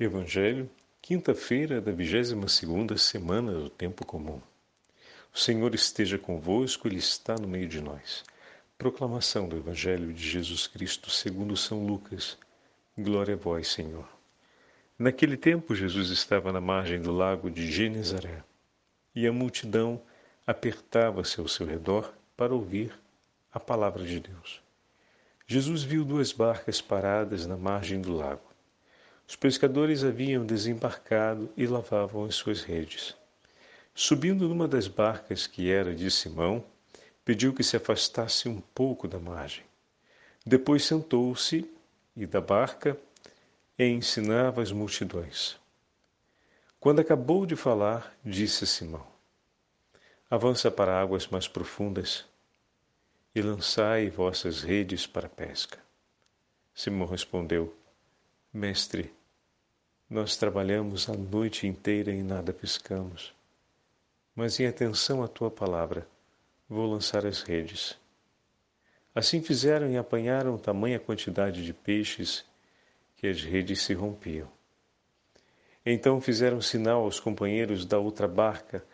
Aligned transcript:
Evangelho, 0.00 0.70
quinta-feira 1.02 1.78
da 1.78 1.92
22ª 1.92 2.96
semana 2.96 3.52
do 3.52 3.68
tempo 3.68 4.06
comum. 4.06 4.40
O 5.32 5.38
Senhor 5.38 5.74
esteja 5.74 6.18
convosco, 6.18 6.88
ele 6.88 6.96
está 6.96 7.36
no 7.36 7.46
meio 7.46 7.68
de 7.68 7.80
nós. 7.80 8.24
Proclamação 8.78 9.46
do 9.46 9.56
Evangelho 9.56 10.12
de 10.12 10.28
Jesus 10.28 10.66
Cristo, 10.66 11.10
segundo 11.10 11.56
São 11.58 11.86
Lucas. 11.86 12.38
Glória 12.98 13.34
a 13.34 13.36
vós, 13.36 13.68
Senhor. 13.68 14.08
Naquele 14.98 15.36
tempo 15.36 15.74
Jesus 15.74 16.08
estava 16.08 16.50
na 16.52 16.60
margem 16.60 17.00
do 17.00 17.12
lago 17.12 17.50
de 17.50 17.70
Genezaré, 17.70 18.42
e 19.14 19.26
a 19.26 19.32
multidão 19.32 20.00
apertava-se 20.46 21.38
ao 21.38 21.46
seu 21.46 21.66
redor 21.66 22.12
para 22.34 22.54
ouvir 22.54 22.98
a 23.52 23.60
palavra 23.60 24.04
de 24.04 24.18
Deus. 24.18 24.62
Jesus 25.46 25.82
viu 25.82 26.02
duas 26.02 26.32
barcas 26.32 26.80
paradas 26.80 27.46
na 27.46 27.58
margem 27.58 28.00
do 28.00 28.16
lago. 28.16 28.51
Os 29.32 29.36
pescadores 29.36 30.04
haviam 30.04 30.44
desembarcado 30.44 31.50
e 31.56 31.66
lavavam 31.66 32.26
as 32.26 32.34
suas 32.34 32.62
redes. 32.62 33.16
Subindo 33.94 34.46
numa 34.46 34.68
das 34.68 34.86
barcas 34.86 35.46
que 35.46 35.70
era 35.70 35.94
de 35.94 36.10
Simão, 36.10 36.62
pediu 37.24 37.54
que 37.54 37.62
se 37.62 37.74
afastasse 37.74 38.46
um 38.46 38.60
pouco 38.60 39.08
da 39.08 39.18
margem. 39.18 39.64
Depois 40.44 40.84
sentou-se 40.84 41.66
e 42.14 42.26
da 42.26 42.42
barca 42.42 42.94
e 43.78 43.86
ensinava 43.86 44.60
as 44.60 44.70
multidões. 44.70 45.58
Quando 46.78 47.00
acabou 47.00 47.46
de 47.46 47.56
falar, 47.56 48.14
disse 48.22 48.66
Simão: 48.66 49.06
Avança 50.28 50.70
para 50.70 51.00
águas 51.00 51.26
mais 51.26 51.48
profundas 51.48 52.26
e 53.34 53.40
lançai 53.40 54.10
vossas 54.10 54.60
redes 54.60 55.06
para 55.06 55.26
a 55.26 55.30
pesca. 55.30 55.78
Simão 56.74 57.08
respondeu: 57.08 57.74
Mestre, 58.52 59.10
nós 60.12 60.36
trabalhamos 60.36 61.08
a 61.08 61.14
noite 61.14 61.66
inteira 61.66 62.12
e 62.12 62.22
nada 62.22 62.52
pescamos. 62.52 63.32
Mas 64.36 64.60
em 64.60 64.66
atenção 64.66 65.22
à 65.22 65.26
tua 65.26 65.50
palavra, 65.50 66.06
vou 66.68 66.84
lançar 66.84 67.24
as 67.24 67.40
redes. 67.40 67.98
Assim 69.14 69.40
fizeram 69.40 69.90
e 69.90 69.96
apanharam 69.96 70.58
tamanha 70.58 71.00
quantidade 71.00 71.64
de 71.64 71.72
peixes 71.72 72.44
que 73.16 73.26
as 73.26 73.42
redes 73.42 73.80
se 73.80 73.94
rompiam. 73.94 74.46
Então 75.84 76.20
fizeram 76.20 76.60
sinal 76.60 77.04
aos 77.04 77.18
companheiros 77.18 77.86
da 77.86 77.98
outra 77.98 78.28
barca 78.28 78.84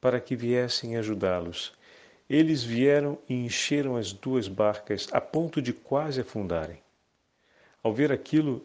para 0.00 0.20
que 0.20 0.36
viessem 0.36 0.96
ajudá-los. 0.96 1.72
Eles 2.30 2.62
vieram 2.62 3.18
e 3.28 3.34
encheram 3.34 3.96
as 3.96 4.12
duas 4.12 4.46
barcas 4.46 5.08
a 5.10 5.20
ponto 5.20 5.60
de 5.60 5.72
quase 5.72 6.20
afundarem. 6.20 6.80
Ao 7.82 7.92
ver 7.92 8.12
aquilo, 8.12 8.64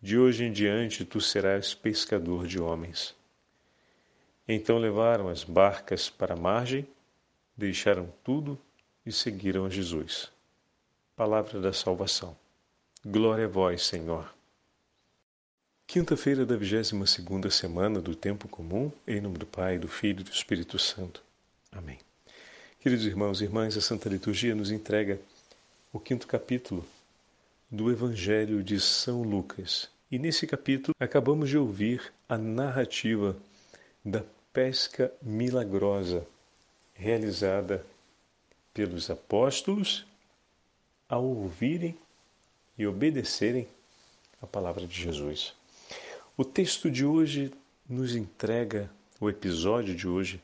de 0.00 0.18
hoje 0.18 0.44
em 0.44 0.52
diante 0.52 1.04
tu 1.04 1.20
serás 1.20 1.74
pescador 1.74 2.46
de 2.46 2.60
homens. 2.60 3.14
Então 4.48 4.78
levaram 4.78 5.28
as 5.28 5.44
barcas 5.44 6.08
para 6.08 6.34
a 6.34 6.36
margem, 6.36 6.86
deixaram 7.56 8.12
tudo 8.24 8.58
e 9.04 9.12
seguiram 9.12 9.66
a 9.66 9.68
Jesus. 9.68 10.30
Palavra 11.14 11.60
da 11.60 11.72
salvação. 11.72 12.36
Glória 13.04 13.44
a 13.44 13.48
vós, 13.48 13.82
Senhor. 13.82 14.32
Quinta-feira 15.86 16.46
da 16.46 16.56
22 16.56 17.10
segunda 17.10 17.50
semana 17.50 18.00
do 18.00 18.14
tempo 18.14 18.48
comum, 18.48 18.92
em 19.06 19.20
nome 19.20 19.38
do 19.38 19.46
Pai, 19.46 19.78
do 19.78 19.88
Filho 19.88 20.20
e 20.20 20.24
do 20.24 20.30
Espírito 20.30 20.78
Santo. 20.78 21.22
Amém. 21.72 21.98
Queridos 22.80 23.04
irmãos 23.04 23.40
e 23.40 23.44
irmãs, 23.44 23.76
a 23.76 23.80
Santa 23.80 24.08
Liturgia 24.08 24.54
nos 24.54 24.70
entrega 24.70 25.20
o 25.92 26.00
quinto 26.00 26.26
capítulo 26.26 26.86
do 27.70 27.90
Evangelho 27.90 28.62
de 28.62 28.80
São 28.80 29.22
Lucas. 29.22 29.88
E 30.10 30.18
nesse 30.18 30.44
capítulo 30.44 30.92
acabamos 30.98 31.48
de 31.48 31.56
ouvir 31.56 32.12
a 32.28 32.36
narrativa 32.36 33.36
da 34.04 34.24
pesca 34.52 35.12
milagrosa 35.22 36.26
realizada 36.92 37.86
pelos 38.74 39.08
apóstolos 39.08 40.04
ao 41.08 41.24
ouvirem 41.24 41.96
e 42.76 42.86
obedecerem 42.88 43.68
a 44.42 44.46
palavra 44.48 44.84
de 44.84 45.00
Jesus. 45.00 45.54
O 46.36 46.44
texto 46.44 46.90
de 46.90 47.04
hoje 47.04 47.52
nos 47.88 48.16
entrega, 48.16 48.90
o 49.20 49.30
episódio 49.30 49.94
de 49.94 50.08
hoje 50.08 50.42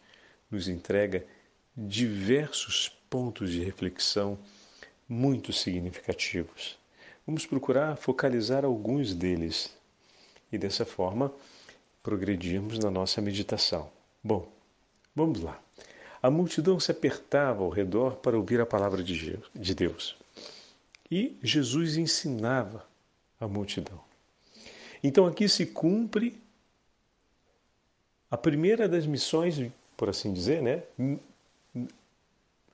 nos 0.48 0.68
entrega 0.68 1.26
diversos 1.76 2.88
pontos 3.10 3.50
de 3.50 3.64
reflexão 3.64 4.38
muito 5.08 5.52
significativos. 5.52 6.78
Vamos 7.26 7.44
procurar 7.44 7.96
focalizar 7.96 8.64
alguns 8.64 9.14
deles 9.14 9.74
e 10.52 10.56
dessa 10.56 10.84
forma 10.84 11.32
progredirmos 12.02 12.78
na 12.78 12.90
nossa 12.90 13.20
meditação. 13.20 13.90
Bom, 14.22 14.48
vamos 15.14 15.40
lá. 15.40 15.60
A 16.22 16.30
multidão 16.30 16.78
se 16.78 16.90
apertava 16.92 17.64
ao 17.64 17.68
redor 17.68 18.16
para 18.16 18.36
ouvir 18.36 18.60
a 18.60 18.66
palavra 18.66 19.02
de 19.02 19.74
Deus. 19.74 20.16
E 21.10 21.36
Jesus 21.42 21.96
ensinava 21.96 22.86
a 23.40 23.46
multidão. 23.46 24.00
Então 25.02 25.26
aqui 25.26 25.48
se 25.48 25.66
cumpre 25.66 26.40
a 28.30 28.36
primeira 28.36 28.88
das 28.88 29.06
missões, 29.06 29.70
por 29.96 30.08
assim 30.08 30.32
dizer, 30.32 30.62
né? 30.62 30.82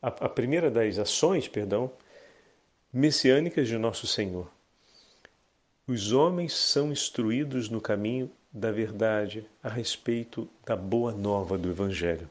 A, 0.00 0.28
primeira 0.28 0.70
das 0.70 0.98
ações, 0.98 1.46
perdão, 1.46 1.90
messiânicas 2.92 3.66
de 3.68 3.78
nosso 3.78 4.06
Senhor. 4.06 4.50
Os 5.86 6.12
homens 6.12 6.52
são 6.52 6.92
instruídos 6.92 7.68
no 7.68 7.80
caminho 7.80 8.30
da 8.52 8.70
verdade 8.70 9.46
a 9.62 9.68
respeito 9.68 10.48
da 10.64 10.76
boa 10.76 11.12
nova 11.12 11.56
do 11.56 11.70
Evangelho. 11.70 12.28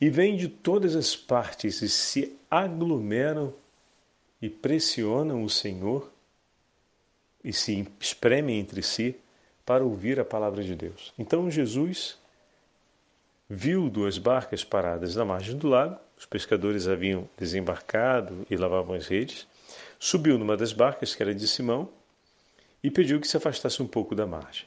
E 0.00 0.10
vêm 0.10 0.36
de 0.36 0.48
todas 0.48 0.94
as 0.94 1.16
partes 1.16 1.80
e 1.80 1.88
se 1.88 2.36
aglomeram 2.50 3.54
e 4.40 4.50
pressionam 4.50 5.42
o 5.44 5.48
Senhor 5.48 6.12
e 7.42 7.52
se 7.52 7.88
espremem 8.00 8.58
entre 8.58 8.82
si 8.82 9.16
para 9.64 9.84
ouvir 9.84 10.20
a 10.20 10.24
palavra 10.24 10.62
de 10.62 10.74
Deus. 10.74 11.12
Então 11.18 11.50
Jesus 11.50 12.18
viu 13.48 13.88
duas 13.88 14.18
barcas 14.18 14.64
paradas 14.64 15.16
na 15.16 15.24
margem 15.24 15.56
do 15.56 15.68
lago 15.68 15.98
os 16.22 16.26
pescadores 16.26 16.86
haviam 16.86 17.28
desembarcado 17.36 18.46
e 18.48 18.56
lavavam 18.56 18.94
as 18.94 19.08
redes. 19.08 19.44
Subiu 19.98 20.38
numa 20.38 20.56
das 20.56 20.72
barcas, 20.72 21.16
que 21.16 21.22
era 21.22 21.34
de 21.34 21.48
Simão, 21.48 21.88
e 22.80 22.92
pediu 22.92 23.20
que 23.20 23.26
se 23.26 23.36
afastasse 23.36 23.82
um 23.82 23.88
pouco 23.88 24.14
da 24.14 24.24
margem. 24.24 24.66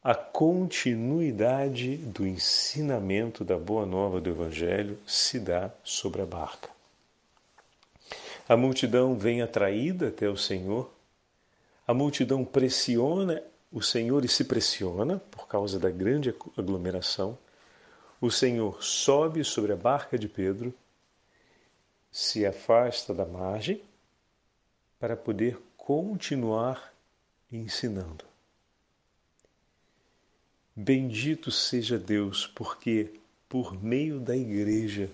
A 0.00 0.14
continuidade 0.14 1.96
do 1.96 2.24
ensinamento 2.24 3.44
da 3.44 3.58
Boa 3.58 3.84
Nova 3.84 4.20
do 4.20 4.30
Evangelho 4.30 4.96
se 5.04 5.40
dá 5.40 5.68
sobre 5.82 6.22
a 6.22 6.26
barca. 6.26 6.70
A 8.48 8.56
multidão 8.56 9.18
vem 9.18 9.42
atraída 9.42 10.06
até 10.06 10.28
o 10.28 10.36
Senhor, 10.36 10.88
a 11.84 11.92
multidão 11.92 12.44
pressiona 12.44 13.42
o 13.72 13.82
Senhor 13.82 14.24
e 14.24 14.28
se 14.28 14.44
pressiona 14.44 15.18
por 15.32 15.48
causa 15.48 15.80
da 15.80 15.90
grande 15.90 16.32
aglomeração 16.56 17.36
o 18.20 18.30
Senhor 18.30 18.82
sobe 18.82 19.42
sobre 19.42 19.72
a 19.72 19.76
barca 19.76 20.18
de 20.18 20.28
Pedro, 20.28 20.74
se 22.10 22.44
afasta 22.44 23.14
da 23.14 23.24
margem 23.24 23.80
para 24.98 25.16
poder 25.16 25.58
continuar 25.76 26.92
ensinando. 27.50 28.24
Bendito 30.76 31.50
seja 31.50 31.98
Deus, 31.98 32.46
porque 32.46 33.10
por 33.48 33.82
meio 33.82 34.20
da 34.20 34.36
Igreja 34.36 35.10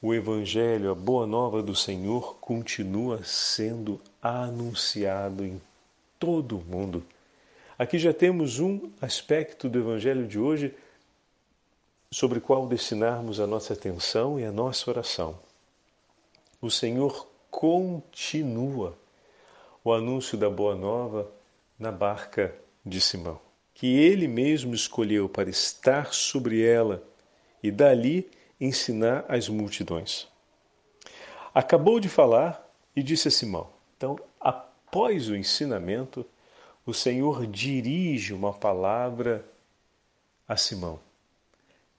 o 0.00 0.14
Evangelho, 0.14 0.90
a 0.90 0.94
boa 0.94 1.26
nova 1.26 1.62
do 1.62 1.74
Senhor, 1.74 2.36
continua 2.40 3.24
sendo 3.24 4.00
anunciado 4.20 5.44
em 5.44 5.60
todo 6.18 6.58
o 6.58 6.64
mundo. 6.64 7.02
Aqui 7.78 7.98
já 7.98 8.12
temos 8.12 8.58
um 8.58 8.90
aspecto 9.00 9.68
do 9.68 9.78
Evangelho 9.78 10.26
de 10.26 10.38
hoje 10.38 10.74
sobre 12.10 12.38
o 12.38 12.40
qual 12.40 12.66
destinarmos 12.66 13.40
a 13.40 13.46
nossa 13.46 13.72
atenção 13.72 14.38
e 14.38 14.44
a 14.44 14.52
nossa 14.52 14.90
oração. 14.90 15.38
O 16.60 16.70
Senhor 16.70 17.28
continua. 17.50 18.96
o 19.82 19.92
anúncio 19.92 20.36
da 20.36 20.50
Boa 20.50 20.74
Nova 20.74 21.30
na 21.78 21.92
barca 21.92 22.52
de 22.84 23.00
Simão, 23.00 23.40
que 23.72 23.86
ele 23.86 24.26
mesmo 24.26 24.74
escolheu 24.74 25.28
para 25.28 25.48
estar 25.48 26.12
sobre 26.12 26.64
ela 26.64 27.02
e 27.62 27.70
dali 27.70 28.28
ensinar 28.60 29.24
as 29.28 29.48
multidões. 29.48 30.26
Acabou 31.54 32.00
de 32.00 32.08
falar 32.08 32.68
e 32.96 33.02
disse 33.02 33.28
a 33.28 33.30
Simão. 33.30 33.68
Então, 33.96 34.18
após 34.40 35.28
o 35.28 35.36
ensinamento, 35.36 36.26
o 36.84 36.92
Senhor 36.92 37.46
dirige 37.46 38.34
uma 38.34 38.52
palavra 38.52 39.44
a 40.48 40.56
Simão, 40.56 41.00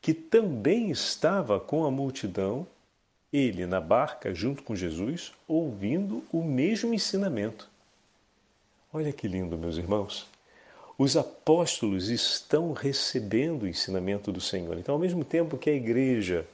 que 0.07 0.13
também 0.13 0.89
estava 0.89 1.59
com 1.59 1.83
a 1.83 1.91
multidão, 1.91 2.65
ele 3.33 3.65
na 3.65 3.81
barca 3.81 4.33
junto 4.33 4.63
com 4.63 4.73
Jesus, 4.73 5.33
ouvindo 5.45 6.23
o 6.31 6.41
mesmo 6.41 6.93
ensinamento. 6.93 7.67
Olha 8.93 9.11
que 9.11 9.27
lindo, 9.27 9.57
meus 9.57 9.75
irmãos. 9.75 10.25
Os 10.97 11.17
apóstolos 11.17 12.07
estão 12.07 12.71
recebendo 12.71 13.63
o 13.63 13.67
ensinamento 13.67 14.31
do 14.31 14.39
Senhor. 14.39 14.77
Então, 14.77 14.95
ao 14.95 14.99
mesmo 14.99 15.25
tempo 15.25 15.57
que 15.57 15.69
a 15.69 15.73
igreja 15.73 16.47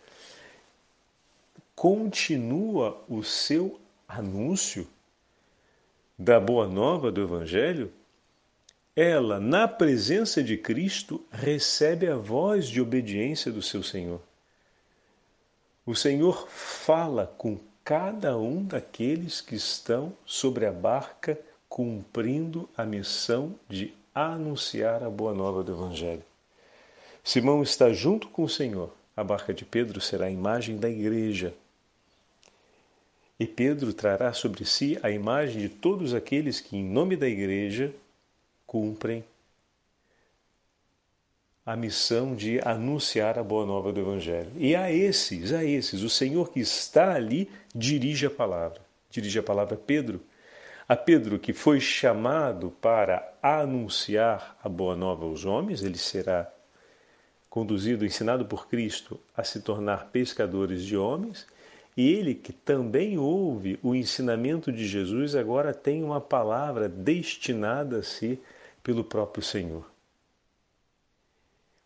continua 1.76 3.00
o 3.08 3.22
seu 3.22 3.80
anúncio 4.08 4.88
da 6.18 6.40
boa 6.40 6.68
nova 6.68 7.12
do 7.12 7.22
Evangelho, 7.22 7.94
ela, 8.96 9.40
na 9.40 9.68
presença 9.68 10.44
de 10.44 10.58
Cristo, 10.58 11.24
recebe 11.32 12.08
a 12.08 12.16
voz 12.16 12.68
de 12.68 12.80
obediência 12.82 13.52
do 13.52 13.62
seu 13.62 13.82
Senhor. 13.82 14.22
O 15.86 15.96
Senhor 15.96 16.48
fala 16.48 17.28
com 17.38 17.60
cada 17.84 18.38
um 18.38 18.64
daqueles 18.64 19.42
que 19.42 19.56
estão 19.56 20.14
sobre 20.26 20.66
a 20.66 20.72
barca 20.72 21.38
cumprindo 21.68 22.70
a 22.78 22.86
missão 22.86 23.56
de 23.68 23.94
anunciar 24.14 25.04
a 25.04 25.10
boa 25.10 25.34
nova 25.34 25.64
do 25.64 25.74
Evangelho. 25.74 26.24
Simão 27.24 27.64
está 27.64 27.92
junto 27.92 28.28
com 28.28 28.44
o 28.44 28.50
Senhor. 28.50 28.94
A 29.16 29.24
barca 29.24 29.54
de 29.54 29.66
Pedro 29.66 30.00
será 30.00 30.26
a 30.28 30.32
imagem 30.32 30.78
da 30.78 30.90
igreja, 30.90 31.54
e 33.40 33.48
Pedro 33.48 33.94
trará 33.94 34.32
sobre 34.32 34.64
si 34.64 34.98
a 35.02 35.10
imagem 35.10 35.62
de 35.62 35.70
todos 35.70 36.14
aqueles 36.14 36.62
que, 36.62 36.78
em 36.78 36.84
nome 36.84 37.16
da 37.16 37.28
Igreja, 37.28 37.94
cumprem 38.74 39.24
a 41.64 41.76
missão 41.76 42.36
de 42.36 42.60
anunciar 42.66 43.38
a 43.38 43.44
boa 43.44 43.68
nova 43.68 43.94
do 43.94 44.00
Evangelho. 44.00 44.52
E 44.58 44.76
a 44.76 44.92
esses, 44.92 45.54
a 45.54 45.64
esses, 45.64 46.02
o 46.02 46.10
Senhor 46.10 46.52
que 46.52 46.60
está 46.60 47.14
ali 47.14 47.48
dirige 47.74 48.26
a 48.26 48.32
palavra. 48.32 48.82
Dirige 49.12 49.38
a 49.38 49.44
palavra 49.44 49.76
a 49.76 49.78
Pedro. 49.78 50.20
A 50.90 50.96
Pedro 50.96 51.38
que 51.38 51.54
foi 51.54 51.80
chamado 51.80 52.72
para 52.82 53.32
anunciar 53.44 54.58
a 54.64 54.68
boa 54.68 54.96
nova 54.96 55.24
aos 55.24 55.46
homens, 55.46 55.84
ele 55.84 56.00
será 56.00 56.52
conduzido, 57.52 58.04
ensinado 58.04 58.44
por 58.44 58.68
Cristo 58.68 59.20
a 59.38 59.44
se 59.44 59.62
tornar 59.62 60.08
pescadores 60.08 60.82
de 60.82 60.98
homens 60.98 61.46
e 61.96 62.12
ele 62.12 62.34
que 62.34 62.52
também 62.52 63.20
ouve 63.20 63.80
o 63.84 63.94
ensinamento 63.94 64.72
de 64.72 64.88
Jesus, 64.88 65.36
agora 65.36 65.76
tem 65.76 66.04
uma 66.04 66.20
palavra 66.20 66.90
destinada 66.90 68.00
a 68.00 68.04
si 68.04 68.40
pelo 68.84 69.04
próprio 69.04 69.44
Senhor. 69.44 69.90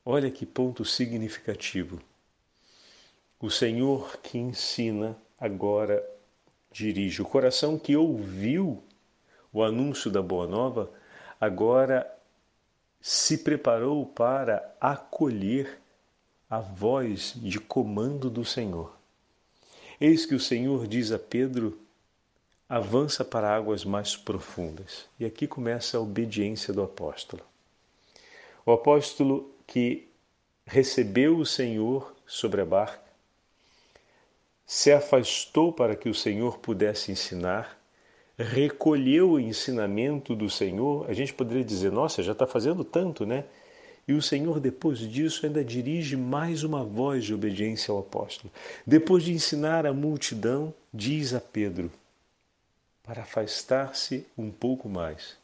Olha 0.04 0.32
que 0.32 0.46
ponto 0.46 0.84
significativo. 0.84 2.00
O 3.40 3.52
Senhor 3.52 4.18
que 4.18 4.38
ensina 4.38 5.16
agora 5.40 6.04
dirige. 6.72 7.22
O 7.22 7.26
coração 7.26 7.78
que 7.78 7.96
ouviu 7.96 8.84
o 9.54 9.64
anúncio 9.64 10.10
da 10.10 10.22
Boa 10.22 10.48
Nova 10.48 10.92
agora 11.40 12.12
se 13.00 13.38
preparou 13.38 14.06
para 14.06 14.76
acolher 14.82 15.80
a 16.50 16.60
voz 16.60 17.34
de 17.36 17.60
comando 17.60 18.30
do 18.30 18.44
Senhor. 18.44 18.98
Eis 20.00 20.26
que 20.26 20.36
o 20.36 20.40
Senhor 20.40 20.88
diz 20.88 21.12
a 21.12 21.20
Pedro: 21.20 21.80
avança 22.70 23.24
para 23.24 23.56
águas 23.56 23.86
mais 23.86 24.16
profundas. 24.16 25.06
E 25.20 25.26
aqui 25.26 25.48
começa 25.48 25.98
a 25.98 26.02
obediência 26.02 26.74
do 26.74 26.82
apóstolo. 26.82 27.42
O 28.66 28.72
apóstolo 28.72 29.50
que 29.66 30.08
recebeu 30.66 31.38
o 31.38 31.46
Senhor 31.46 32.14
sobre 32.26 32.62
a 32.62 32.66
barca, 32.66 33.08
se 34.66 34.92
afastou 34.92 35.72
para 35.72 35.96
que 35.96 36.10
o 36.10 36.14
Senhor 36.14 36.60
pudesse 36.60 37.10
ensinar, 37.10 37.80
recolheu 38.38 39.32
o 39.32 39.40
ensinamento 39.40 40.36
do 40.36 40.50
Senhor, 40.50 41.10
a 41.10 41.14
gente 41.14 41.34
poderia 41.34 41.64
dizer, 41.64 41.90
nossa, 41.90 42.22
já 42.22 42.34
está 42.34 42.46
fazendo 42.46 42.84
tanto, 42.84 43.26
né? 43.26 43.46
E 44.06 44.14
o 44.14 44.22
Senhor, 44.22 44.60
depois 44.60 45.00
disso, 45.00 45.46
ainda 45.46 45.64
dirige 45.64 46.18
mais 46.18 46.64
uma 46.64 46.84
voz 46.84 47.24
de 47.24 47.34
obediência 47.34 47.92
ao 47.92 48.00
apóstolo. 48.00 48.52
Depois 48.86 49.24
de 49.24 49.32
ensinar 49.32 49.86
a 49.86 49.94
multidão, 49.94 50.74
diz 50.94 51.34
a 51.34 51.42
Pedro 51.42 51.90
para 53.08 53.22
afastar-se 53.22 54.28
um 54.38 54.52
pouco 54.52 54.90
mais. 54.90 55.38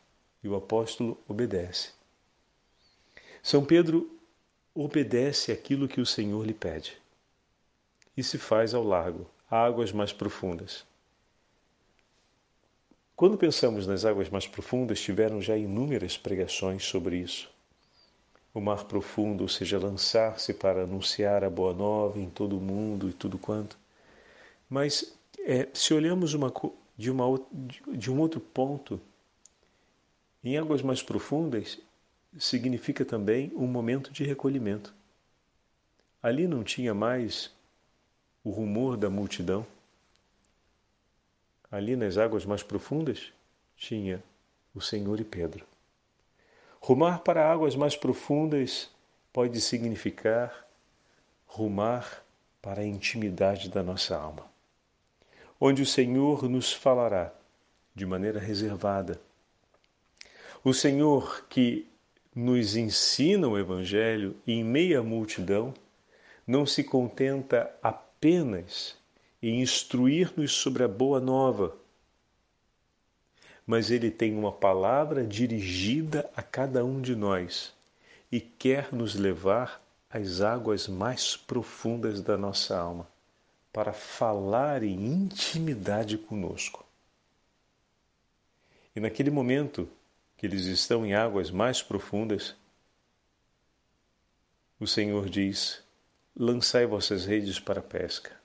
E 0.43 0.49
o 0.49 0.55
apóstolo 0.55 1.17
obedece. 1.27 1.91
São 3.41 3.63
Pedro 3.63 4.11
obedece 4.75 5.51
aquilo 5.51 5.87
que 5.87 6.01
o 6.01 6.05
Senhor 6.05 6.45
lhe 6.45 6.53
pede 6.53 6.97
e 8.15 8.23
se 8.23 8.37
faz 8.37 8.73
ao 8.73 8.83
largo, 8.83 9.25
águas 9.49 9.93
mais 9.93 10.11
profundas. 10.11 10.83
Quando 13.15 13.37
pensamos 13.37 13.87
nas 13.87 14.03
águas 14.03 14.29
mais 14.29 14.45
profundas, 14.45 14.99
tiveram 14.99 15.41
já 15.41 15.55
inúmeras 15.55 16.17
pregações 16.17 16.83
sobre 16.83 17.17
isso 17.17 17.53
o 18.53 18.61
mar 18.61 18.83
profundo, 18.85 19.41
ou 19.41 19.47
seja, 19.47 19.79
lançar-se 19.79 20.53
para 20.53 20.83
anunciar 20.83 21.43
a 21.43 21.49
boa 21.49 21.73
nova 21.73 22.19
em 22.19 22.29
todo 22.29 22.55
o 22.55 22.61
mundo 22.61 23.09
e 23.09 23.13
tudo 23.13 23.37
quanto. 23.39 23.75
Mas 24.69 25.11
é, 25.39 25.67
se 25.73 25.93
olhamos 25.93 26.35
uma, 26.35 26.53
de, 26.97 27.11
uma, 27.11 27.25
de 27.95 28.11
um 28.11 28.19
outro 28.19 28.39
ponto, 28.39 28.99
em 30.43 30.57
águas 30.57 30.81
mais 30.81 31.01
profundas, 31.01 31.79
significa 32.37 33.05
também 33.05 33.51
um 33.55 33.67
momento 33.67 34.11
de 34.11 34.23
recolhimento. 34.23 34.93
Ali 36.21 36.47
não 36.47 36.63
tinha 36.63 36.93
mais 36.93 37.51
o 38.43 38.49
rumor 38.49 38.97
da 38.97 39.09
multidão. 39.09 39.65
Ali 41.71 41.95
nas 41.95 42.17
águas 42.17 42.45
mais 42.45 42.61
profundas 42.61 43.31
tinha 43.77 44.23
o 44.75 44.81
Senhor 44.81 45.19
e 45.19 45.23
Pedro. 45.23 45.65
Rumar 46.79 47.19
para 47.19 47.49
águas 47.49 47.75
mais 47.75 47.95
profundas 47.95 48.89
pode 49.31 49.59
significar 49.61 50.67
rumar 51.47 52.23
para 52.61 52.81
a 52.81 52.85
intimidade 52.85 53.69
da 53.69 53.83
nossa 53.83 54.17
alma, 54.17 54.45
onde 55.65 55.81
o 55.81 55.85
Senhor 55.85 56.49
nos 56.49 56.73
falará 56.73 57.33
de 57.95 58.05
maneira 58.05 58.37
reservada. 58.37 59.17
O 60.61 60.73
Senhor 60.73 61.45
que 61.47 61.87
nos 62.35 62.75
ensina 62.75 63.47
o 63.47 63.57
Evangelho 63.57 64.35
em 64.45 64.61
meia 64.61 65.01
multidão 65.01 65.73
não 66.45 66.65
se 66.65 66.83
contenta 66.83 67.73
apenas 67.81 68.97
em 69.41 69.61
instruir-nos 69.61 70.51
sobre 70.51 70.83
a 70.83 70.87
boa 70.87 71.21
nova 71.21 71.73
mas 73.65 73.89
ele 73.89 74.11
tem 74.11 74.37
uma 74.37 74.51
palavra 74.51 75.25
dirigida 75.25 76.29
a 76.35 76.41
cada 76.41 76.83
um 76.83 76.99
de 76.99 77.15
nós 77.15 77.73
e 78.29 78.41
quer 78.41 78.91
nos 78.91 79.15
levar 79.15 79.81
às 80.09 80.41
águas 80.41 80.89
mais 80.89 81.37
profundas 81.37 82.21
da 82.21 82.37
nossa 82.37 82.77
alma 82.77 83.12
para 83.73 83.91
falar 83.91 84.83
em 84.83 84.93
intimidade 84.93 86.15
conosco. 86.15 86.85
E 88.95 88.99
naquele 88.99 89.31
momento 89.31 89.89
que 90.37 90.45
eles 90.45 90.65
estão 90.65 91.03
em 91.03 91.15
águas 91.15 91.49
mais 91.49 91.81
profundas, 91.81 92.55
o 94.79 94.85
Senhor 94.85 95.27
diz: 95.27 95.81
Lançai 96.35 96.85
vossas 96.85 97.25
redes 97.25 97.59
para 97.59 97.79
a 97.79 97.83
pesca. 97.83 98.39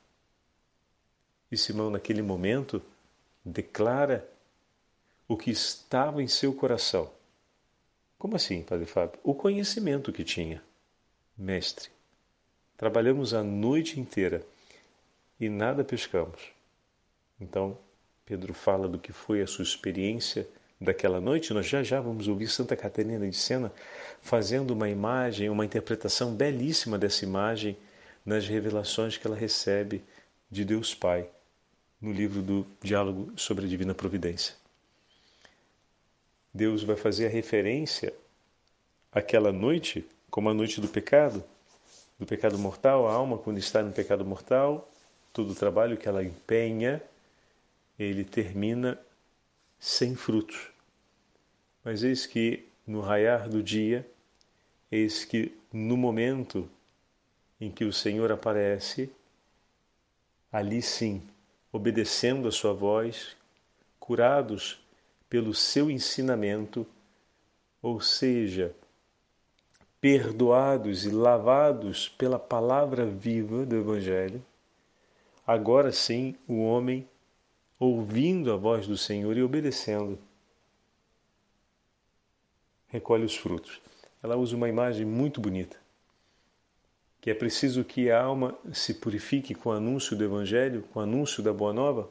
E 1.52 1.56
Simão, 1.58 1.90
naquele 1.90 2.23
momento, 2.23 2.82
declara 3.44 4.26
o 5.26 5.37
que 5.37 5.50
estava 5.50 6.23
em 6.23 6.28
seu 6.28 6.54
coração. 6.54 7.11
Como 8.18 8.35
assim, 8.35 8.62
Padre 8.62 8.87
Fábio? 8.87 9.20
O 9.23 9.35
conhecimento 9.35 10.12
que 10.12 10.25
tinha. 10.25 10.62
Mestre, 11.37 11.90
trabalhamos 12.76 13.32
a 13.32 13.44
noite 13.44 14.00
inteira 14.00 14.44
e 15.38 15.49
nada 15.49 15.85
pescamos. 15.85 16.40
Então, 17.40 17.78
Pedro 18.26 18.52
fala 18.52 18.88
do 18.88 18.99
que 18.99 19.12
foi 19.12 19.40
a 19.40 19.47
sua 19.47 19.62
experiência 19.62 20.47
daquela 20.80 21.21
noite. 21.21 21.54
Nós 21.54 21.66
já 21.66 21.83
já 21.83 22.00
vamos 22.00 22.28
ouvir 22.28 22.49
Santa 22.49 22.76
Catarina 22.76 23.28
de 23.28 23.37
Sena 23.37 23.73
fazendo 24.21 24.73
uma 24.73 24.88
imagem, 24.88 25.49
uma 25.49 25.64
interpretação 25.64 26.35
belíssima 26.35 26.99
dessa 26.99 27.25
imagem 27.25 27.76
nas 28.25 28.47
revelações 28.47 29.16
que 29.16 29.26
ela 29.26 29.37
recebe 29.37 30.02
de 30.50 30.64
Deus 30.64 30.95
Pai 30.95 31.28
no 32.00 32.12
livro 32.12 32.42
do 32.42 32.66
Diálogo 32.83 33.33
sobre 33.37 33.64
a 33.64 33.68
Divina 33.68 33.95
Providência. 33.95 34.54
Deus 36.52 36.83
vai 36.83 36.97
fazer 36.97 37.26
a 37.26 37.30
referência 37.30 38.12
àquela 39.12 39.52
noite 39.52 40.07
como 40.30 40.50
a 40.50 40.54
noite 40.54 40.80
do 40.80 40.88
pecado, 40.88 41.42
do 42.18 42.26
pecado 42.26 42.59
mortal, 42.59 43.09
a 43.09 43.12
alma 43.12 43.38
quando 43.38 43.59
está 43.59 43.83
no 43.83 43.92
pecado 43.92 44.25
mortal, 44.25 44.90
todo 45.32 45.52
o 45.52 45.54
trabalho 45.54 45.97
que 45.97 46.08
ela 46.08 46.25
empenha, 46.25 47.02
ele 47.99 48.25
termina 48.25 48.99
sem 49.78 50.14
frutos. 50.14 50.70
Mas 51.85 52.02
eis 52.02 52.26
que 52.26 52.66
no 52.87 53.00
raiar 53.00 53.49
do 53.49 53.62
dia, 53.62 54.08
eis 54.90 55.25
que 55.25 55.56
no 55.73 55.97
momento 55.97 56.68
em 57.61 57.70
que 57.70 57.85
o 57.85 57.92
Senhor 57.92 58.30
aparece, 58.32 59.11
ali 60.50 60.80
sim, 60.80 61.23
obedecendo 61.73 62.49
a 62.49 62.52
sua 62.52 62.73
voz, 62.73 63.37
curados 63.99 64.80
pelo 65.28 65.54
seu 65.54 65.90
ensinamento, 65.90 66.87
ou 67.82 68.00
seja, 68.00 68.75
perdoados 70.00 71.04
e 71.04 71.11
lavados 71.11 72.08
pela 72.08 72.38
palavra 72.38 73.04
viva 73.04 73.66
do 73.66 73.76
Evangelho, 73.76 74.42
agora 75.49 75.90
sim 75.90 76.37
o 76.47 76.61
homem, 76.62 77.09
ouvindo 77.81 78.52
a 78.52 78.57
voz 78.57 78.87
do 78.87 78.99
Senhor 78.99 79.35
e 79.35 79.43
obedecendo, 79.43 80.19
recolhe 82.88 83.25
os 83.25 83.35
frutos. 83.35 83.81
Ela 84.23 84.37
usa 84.37 84.55
uma 84.55 84.69
imagem 84.69 85.07
muito 85.07 85.40
bonita, 85.40 85.78
que 87.19 87.31
é 87.31 87.35
preciso 87.35 87.83
que 87.83 88.11
a 88.11 88.23
alma 88.23 88.59
se 88.75 88.93
purifique 88.93 89.55
com 89.55 89.71
o 89.71 89.73
anúncio 89.73 90.14
do 90.14 90.23
Evangelho, 90.23 90.83
com 90.93 91.00
o 91.00 91.02
anúncio 91.02 91.43
da 91.43 91.52
Boa 91.52 91.73
Nova, 91.73 92.11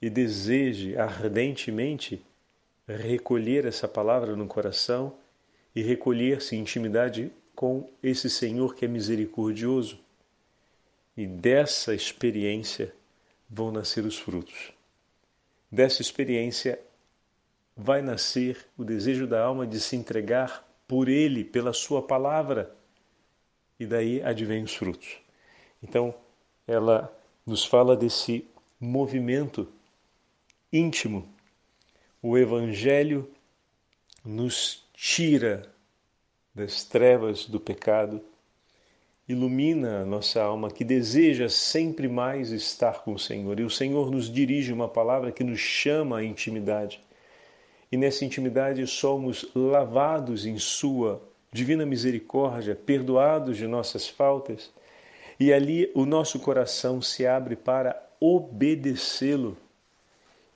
e 0.00 0.10
deseje 0.10 0.96
ardentemente 0.96 2.20
recolher 2.84 3.64
essa 3.64 3.86
palavra 3.86 4.34
no 4.34 4.48
coração 4.48 5.14
e 5.72 5.80
recolher-se 5.82 6.56
em 6.56 6.62
intimidade 6.62 7.30
com 7.54 7.88
esse 8.02 8.28
Senhor 8.28 8.74
que 8.74 8.86
é 8.86 8.88
misericordioso. 8.88 10.00
E 11.16 11.26
dessa 11.26 11.94
experiência 11.94 12.94
vão 13.48 13.70
nascer 13.70 14.04
os 14.04 14.18
frutos. 14.18 14.72
Dessa 15.70 16.02
experiência 16.02 16.80
vai 17.76 18.02
nascer 18.02 18.66
o 18.76 18.84
desejo 18.84 19.26
da 19.26 19.42
alma 19.42 19.66
de 19.66 19.80
se 19.80 19.96
entregar 19.96 20.66
por 20.86 21.08
Ele, 21.08 21.44
pela 21.44 21.72
Sua 21.72 22.02
palavra. 22.02 22.74
E 23.78 23.86
daí 23.86 24.22
advém 24.22 24.62
os 24.62 24.74
frutos. 24.74 25.18
Então, 25.82 26.14
ela 26.66 27.12
nos 27.44 27.64
fala 27.64 27.96
desse 27.96 28.46
movimento 28.78 29.68
íntimo. 30.72 31.28
O 32.22 32.38
Evangelho 32.38 33.30
nos 34.24 34.84
tira 34.94 35.72
das 36.54 36.84
trevas 36.84 37.46
do 37.46 37.58
pecado, 37.58 38.22
ilumina 39.28 40.04
nossa 40.04 40.42
alma 40.42 40.70
que 40.70 40.84
deseja 40.84 41.48
sempre 41.48 42.08
mais 42.08 42.50
estar 42.50 43.02
com 43.02 43.14
o 43.14 43.18
Senhor. 43.18 43.58
E 43.58 43.64
o 43.64 43.70
Senhor 43.70 44.10
nos 44.10 44.30
dirige 44.30 44.72
uma 44.72 44.88
palavra 44.88 45.32
que 45.32 45.44
nos 45.44 45.60
chama 45.60 46.18
à 46.18 46.24
intimidade. 46.24 47.00
E 47.90 47.96
nessa 47.96 48.24
intimidade 48.24 48.86
somos 48.86 49.46
lavados 49.54 50.46
em 50.46 50.58
Sua 50.58 51.22
divina 51.52 51.84
misericórdia, 51.84 52.74
perdoados 52.74 53.56
de 53.56 53.66
nossas 53.66 54.08
faltas. 54.08 54.72
E 55.38 55.52
ali 55.52 55.90
o 55.94 56.06
nosso 56.06 56.38
coração 56.40 57.02
se 57.02 57.26
abre 57.26 57.54
para 57.54 58.00
obedecê-lo 58.18 59.56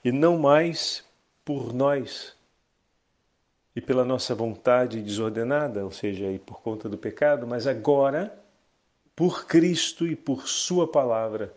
e 0.05 0.13
não 0.13 0.39
mais 0.39 1.05
por 1.45 1.75
nós 1.75 2.35
e 3.75 3.81
pela 3.81 4.05
nossa 4.05 4.35
vontade 4.35 5.03
desordenada, 5.03 5.85
ou 5.85 5.91
seja, 5.91 6.31
e 6.31 6.39
por 6.39 6.63
conta 6.63 6.89
do 6.89 6.97
pecado, 6.97 7.47
mas 7.47 7.67
agora, 7.67 8.33
por 9.17 9.47
Cristo 9.47 10.07
e 10.07 10.15
por 10.15 10.47
Sua 10.47 10.87
palavra, 10.87 11.53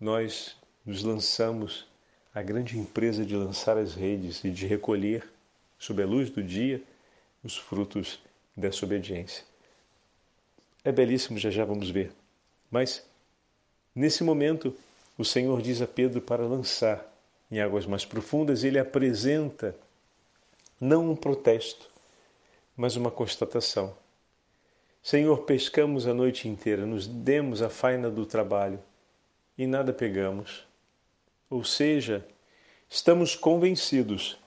nós 0.00 0.56
nos 0.86 1.04
lançamos 1.04 1.86
à 2.34 2.40
grande 2.40 2.78
empresa 2.78 3.26
de 3.26 3.36
lançar 3.36 3.76
as 3.76 3.94
redes 3.94 4.42
e 4.42 4.50
de 4.50 4.66
recolher, 4.66 5.28
sob 5.78 6.02
a 6.02 6.06
luz 6.06 6.30
do 6.30 6.42
dia, 6.42 6.82
os 7.44 7.58
frutos 7.58 8.18
dessa 8.56 8.86
obediência. 8.86 9.44
É 10.82 10.90
belíssimo, 10.90 11.38
já 11.38 11.50
já 11.50 11.64
vamos 11.64 11.90
ver. 11.90 12.10
Mas, 12.70 13.04
nesse 13.94 14.24
momento, 14.24 14.74
o 15.18 15.24
Senhor 15.26 15.60
diz 15.60 15.82
a 15.82 15.86
Pedro 15.86 16.22
para 16.22 16.46
lançar 16.46 17.06
em 17.50 17.60
águas 17.60 17.84
mais 17.84 18.06
profundas, 18.06 18.64
ele 18.64 18.78
apresenta 18.78 19.76
não 20.80 21.10
um 21.10 21.14
protesto, 21.14 21.86
mas 22.74 22.96
uma 22.96 23.10
constatação. 23.10 23.94
Senhor, 25.02 25.42
pescamos 25.42 26.06
a 26.06 26.14
noite 26.14 26.48
inteira, 26.48 26.86
nos 26.86 27.06
demos 27.06 27.60
a 27.60 27.68
faina 27.68 28.08
do 28.08 28.24
trabalho 28.24 28.78
e 29.58 29.66
nada 29.66 29.92
pegamos. 29.92 30.64
Ou 31.50 31.64
seja, 31.64 32.24
estamos 32.88 33.34
convencidos 33.34 34.38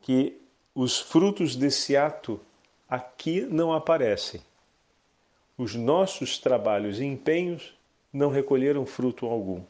que 0.00 0.40
os 0.74 0.98
frutos 0.98 1.54
desse 1.54 1.96
ato 1.96 2.40
aqui 2.88 3.42
não 3.42 3.72
aparecem. 3.72 4.40
Os 5.56 5.74
nossos 5.74 6.38
trabalhos 6.38 7.00
e 7.00 7.04
empenhos 7.04 7.74
não 8.12 8.30
recolheram 8.30 8.84
fruto 8.84 9.26
algum 9.26 9.62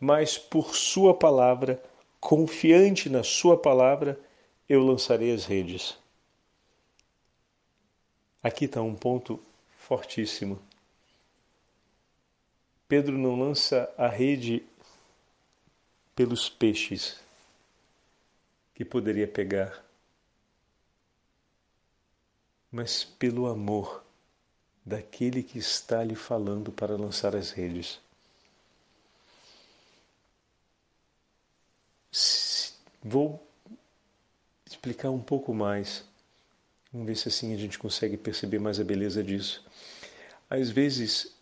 mas 0.00 0.38
por 0.38 0.74
Sua 0.74 1.14
palavra, 1.14 1.82
confiante 2.20 3.08
na 3.08 3.22
Sua 3.22 3.56
palavra, 3.56 4.18
eu 4.68 4.82
lançarei 4.82 5.32
as 5.32 5.44
redes. 5.44 5.96
Aqui 8.42 8.66
está 8.66 8.80
um 8.80 8.94
ponto 8.94 9.42
fortíssimo. 9.76 10.62
Pedro 12.86 13.18
não 13.18 13.38
lança 13.38 13.92
a 13.98 14.06
rede 14.08 14.64
pelos 16.14 16.48
peixes 16.48 17.20
que 18.74 18.84
poderia 18.84 19.26
pegar, 19.26 19.84
mas 22.70 23.04
pelo 23.04 23.46
amor 23.46 24.04
daquele 24.84 25.42
que 25.42 25.58
está 25.58 26.02
lhe 26.02 26.14
falando 26.14 26.72
para 26.72 26.96
lançar 26.96 27.36
as 27.36 27.50
redes. 27.50 28.00
Vou 33.02 33.44
explicar 34.64 35.10
um 35.10 35.20
pouco 35.20 35.52
mais. 35.52 36.04
Vamos 36.92 37.06
ver 37.06 37.16
se 37.16 37.28
assim 37.28 37.52
a 37.54 37.56
gente 37.56 37.78
consegue 37.78 38.16
perceber 38.16 38.58
mais 38.58 38.80
a 38.80 38.84
beleza 38.84 39.22
disso. 39.22 39.64
Às 40.48 40.70
vezes, 40.70 41.36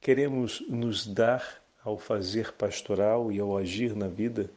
queremos 0.00 0.60
nos 0.68 1.06
dar 1.06 1.62
ao 1.82 1.98
fazer 1.98 2.52
pastoral 2.52 3.32
e 3.32 3.40
ao 3.40 3.56
agir 3.56 3.96
na 3.96 4.06
vida, 4.06 4.50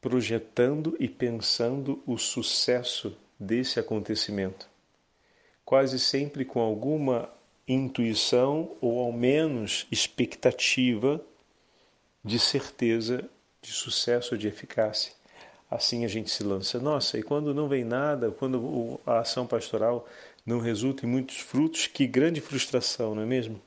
projetando 0.00 0.96
e 1.00 1.08
pensando 1.08 2.00
o 2.06 2.16
sucesso 2.16 3.16
desse 3.38 3.80
acontecimento, 3.80 4.68
quase 5.64 5.98
sempre 5.98 6.44
com 6.44 6.60
alguma 6.60 7.28
intuição 7.66 8.76
ou 8.80 9.00
ao 9.00 9.12
menos 9.12 9.86
expectativa 9.90 11.20
de 12.24 12.38
certeza 12.38 13.28
de 13.60 13.72
sucesso, 13.72 14.38
de 14.38 14.46
eficácia. 14.46 15.12
Assim 15.70 16.04
a 16.04 16.08
gente 16.08 16.30
se 16.30 16.44
lança. 16.44 16.78
Nossa, 16.78 17.18
e 17.18 17.22
quando 17.22 17.52
não 17.52 17.68
vem 17.68 17.84
nada, 17.84 18.30
quando 18.30 19.00
a 19.04 19.20
ação 19.20 19.46
pastoral 19.46 20.06
não 20.44 20.60
resulta 20.60 21.04
em 21.04 21.08
muitos 21.08 21.38
frutos, 21.38 21.86
que 21.86 22.06
grande 22.06 22.40
frustração, 22.40 23.14
não 23.14 23.22
é 23.22 23.26
mesmo? 23.26 23.60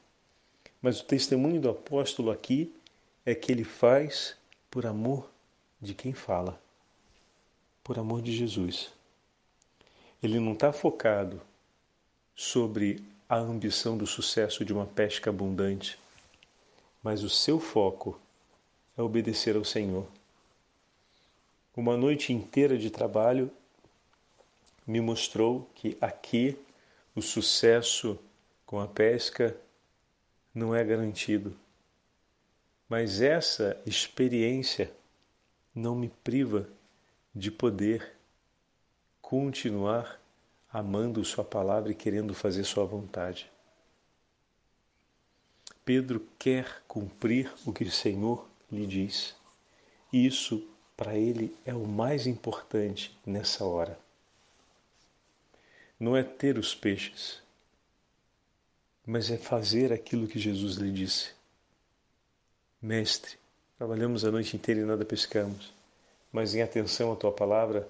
Mas 0.82 1.02
o 1.02 1.06
testemunho 1.06 1.60
do 1.60 1.70
apóstolo 1.70 2.32
aqui 2.32 2.74
é 3.26 3.36
que 3.36 3.52
ele 3.52 3.66
faz 3.66 4.36
por 4.72 4.86
amor 4.86 5.30
de 5.82 5.94
quem 5.94 6.14
fala, 6.14 6.60
por 7.84 8.00
amor 8.00 8.22
de 8.22 8.32
Jesus. 8.32 8.92
Ele 10.24 10.40
não 10.40 10.54
está 10.54 10.72
focado 10.72 11.42
sobre 12.34 13.04
a 13.28 13.38
ambição 13.38 13.98
do 13.98 14.08
sucesso 14.08 14.64
de 14.64 14.72
uma 14.72 14.86
pesca 14.86 15.30
abundante, 15.30 16.00
mas 17.04 17.24
o 17.24 17.30
seu 17.30 17.60
foco 17.60 18.20
é 18.98 19.02
obedecer 19.02 19.56
ao 19.56 19.66
Senhor. 19.66 20.08
Uma 21.76 21.96
noite 21.96 22.34
inteira 22.34 22.78
de 22.78 22.90
trabalho 22.90 23.52
me 24.86 25.00
mostrou 25.00 25.70
que 25.76 25.98
aqui 26.02 26.58
o 27.16 27.22
sucesso 27.22 28.20
com 28.66 28.80
a 28.80 28.88
pesca 28.88 29.56
não 30.54 30.76
é 30.76 30.84
garantido. 30.84 31.56
Mas 32.88 33.22
essa 33.22 33.80
experiência 33.86 34.92
não 35.76 35.96
me 35.96 36.10
priva 36.24 36.68
de 37.34 37.52
poder 37.52 38.14
continuar 39.22 40.20
amando 40.72 41.24
Sua 41.24 41.44
palavra 41.44 41.92
e 41.92 41.96
querendo 41.96 42.34
fazer 42.34 42.64
Sua 42.64 42.86
vontade. 42.86 43.50
Pedro 45.86 46.28
quer 46.38 46.84
cumprir 46.88 47.52
o 47.66 47.72
que 47.72 47.84
o 47.84 47.92
Senhor 47.92 48.48
lhe 48.72 48.86
diz. 48.86 49.36
Isso 50.12 50.68
para 51.00 51.16
ele 51.16 51.56
é 51.66 51.74
o 51.74 51.88
mais 51.88 52.28
importante 52.28 53.18
nessa 53.26 53.64
hora. 53.64 53.98
Não 55.98 56.18
é 56.18 56.22
ter 56.22 56.58
os 56.58 56.76
peixes, 56.76 57.42
mas 59.06 59.32
é 59.32 59.38
fazer 59.38 59.94
aquilo 59.94 60.28
que 60.28 60.38
Jesus 60.38 60.76
lhe 60.76 60.92
disse. 60.92 61.32
Mestre, 62.82 63.38
trabalhamos 63.78 64.26
a 64.26 64.32
noite 64.32 64.58
inteira 64.58 64.82
e 64.82 64.84
nada 64.84 65.06
pescamos, 65.06 65.72
mas 66.34 66.54
em 66.54 66.62
atenção 66.62 67.14
à 67.14 67.16
tua 67.16 67.32
palavra, 67.32 67.88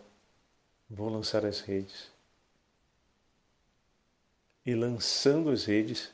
vou 0.87 1.09
lançar 1.09 1.43
as 1.47 1.61
redes. 1.61 2.11
E 4.63 4.75
lançando 4.75 5.49
as 5.49 5.65
redes, 5.65 6.11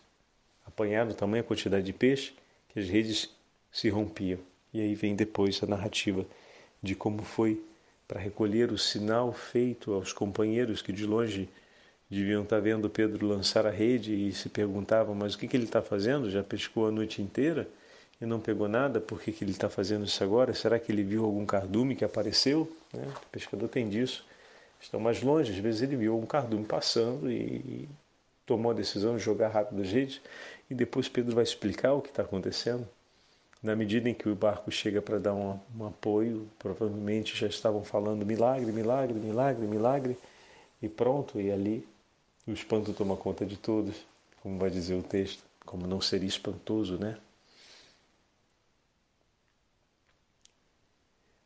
apanharam 0.66 1.14
tamanha 1.14 1.44
quantidade 1.44 1.86
de 1.86 1.92
peixe 1.92 2.34
que 2.70 2.80
as 2.80 2.88
redes 2.88 3.30
se 3.70 3.90
rompiam. 3.90 4.40
E 4.74 4.80
aí 4.80 4.96
vem 4.96 5.14
depois 5.14 5.62
a 5.62 5.68
narrativa 5.68 6.26
de 6.82 6.96
como 6.96 7.24
foi 7.24 7.62
para 8.08 8.20
recolher 8.20 8.72
o 8.72 8.78
sinal 8.78 9.34
feito 9.34 9.94
aos 9.94 10.14
companheiros 10.14 10.82
que 10.82 10.94
de 10.94 11.06
longe 11.06 11.50
deviam 12.10 12.44
estar 12.44 12.60
vendo 12.60 12.90
Pedro 12.90 13.26
lançar 13.26 13.66
a 13.66 13.72
rede 13.72 14.14
e 14.14 14.32
se 14.32 14.50
perguntavam: 14.50 15.16
mas 15.16 15.34
o 15.34 15.38
que, 15.38 15.48
que 15.48 15.58
ele 15.58 15.66
está 15.66 15.82
fazendo? 15.82 16.30
Já 16.30 16.44
pescou 16.44 16.88
a 16.88 16.92
noite 16.92 17.22
inteira 17.22 17.68
e 18.22 18.26
não 18.26 18.40
pegou 18.40 18.68
nada, 18.68 19.02
por 19.02 19.22
que, 19.22 19.32
que 19.32 19.44
ele 19.44 19.52
está 19.52 19.70
fazendo 19.70 20.06
isso 20.06 20.24
agora? 20.24 20.54
Será 20.54 20.80
que 20.80 20.92
ele 20.92 21.04
viu 21.04 21.26
algum 21.26 21.46
cardume 21.46 21.96
que 21.96 22.06
apareceu? 22.06 22.72
Né? 22.94 23.06
O 23.08 23.30
pescador 23.30 23.68
tem 23.68 23.90
disso. 23.90 24.26
Estão 24.80 25.00
mais 25.00 25.22
longe, 25.22 25.52
às 25.52 25.58
vezes 25.58 25.82
ele 25.82 25.96
viu 25.96 26.14
algum 26.14 26.26
cardume 26.26 26.64
passando 26.64 27.30
e 27.32 27.90
tomou 28.46 28.72
a 28.72 28.76
decisão 28.76 29.18
de 29.18 29.24
jogar 29.24 29.50
rápido 29.50 29.82
as 29.82 29.92
redes 29.92 30.22
e 30.70 30.76
depois 30.76 31.10
Pedro 31.10 31.34
vai 31.34 31.44
explicar 31.44 31.94
o 31.94 32.02
que 32.02 32.10
está 32.10 32.22
acontecendo. 32.24 32.88
Na 33.66 33.76
medida 33.76 34.08
em 34.08 34.14
que 34.14 34.30
o 34.30 34.36
barco 34.36 34.72
chega 34.72 35.02
para 35.02 35.18
dar 35.18 35.34
um, 35.34 35.60
um, 35.76 35.88
apoio, 35.88 36.48
provavelmente 36.60 37.36
já 37.36 37.48
estavam 37.48 37.84
falando 37.84 38.24
milagre, 38.24 38.72
milagre, 38.72 39.18
milagre, 39.18 39.66
milagre, 39.66 40.20
e 40.80 40.88
pronto, 40.88 41.42
e 41.42 41.52
ali 41.52 41.84
o 42.46 42.52
espanto 42.52 42.94
toma 42.94 43.18
conta 43.18 43.44
de 43.44 43.58
todos, 43.58 43.96
como 44.44 44.60
vai 44.60 44.70
dizer 44.70 44.94
o 44.94 45.02
texto, 45.02 45.44
como 45.66 45.88
não 45.88 46.00
seria 46.00 46.28
espantoso, 46.28 47.00
né? 47.00 47.18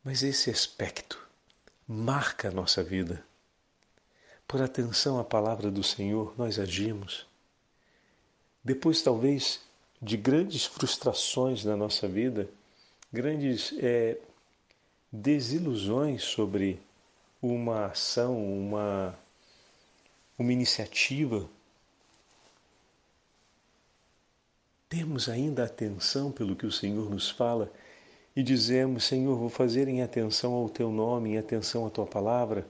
Mas 0.04 0.22
esse 0.22 0.50
aspecto 0.50 1.26
marca 1.88 2.48
a 2.48 2.52
nossa 2.52 2.82
vida. 2.82 3.24
Por 4.46 4.60
atenção 4.60 5.18
à 5.18 5.24
palavra 5.24 5.70
do 5.70 5.82
Senhor, 5.82 6.34
nós 6.36 6.58
agimos. 6.58 7.26
Depois, 8.62 9.00
talvez, 9.00 9.69
de 10.00 10.16
grandes 10.16 10.64
frustrações 10.64 11.64
na 11.64 11.76
nossa 11.76 12.08
vida, 12.08 12.48
grandes 13.12 13.74
é, 13.78 14.16
desilusões 15.12 16.22
sobre 16.22 16.80
uma 17.42 17.86
ação, 17.86 18.36
uma, 18.42 19.18
uma 20.38 20.52
iniciativa, 20.52 21.48
temos 24.88 25.28
ainda 25.28 25.64
atenção 25.64 26.32
pelo 26.32 26.56
que 26.56 26.66
o 26.66 26.72
Senhor 26.72 27.08
nos 27.08 27.30
fala 27.30 27.70
e 28.34 28.42
dizemos: 28.42 29.04
Senhor, 29.04 29.36
vou 29.36 29.48
fazer 29.48 29.86
em 29.86 30.02
atenção 30.02 30.52
ao 30.52 30.68
teu 30.68 30.90
nome, 30.90 31.30
em 31.30 31.38
atenção 31.38 31.86
à 31.86 31.90
tua 31.90 32.06
palavra. 32.06 32.66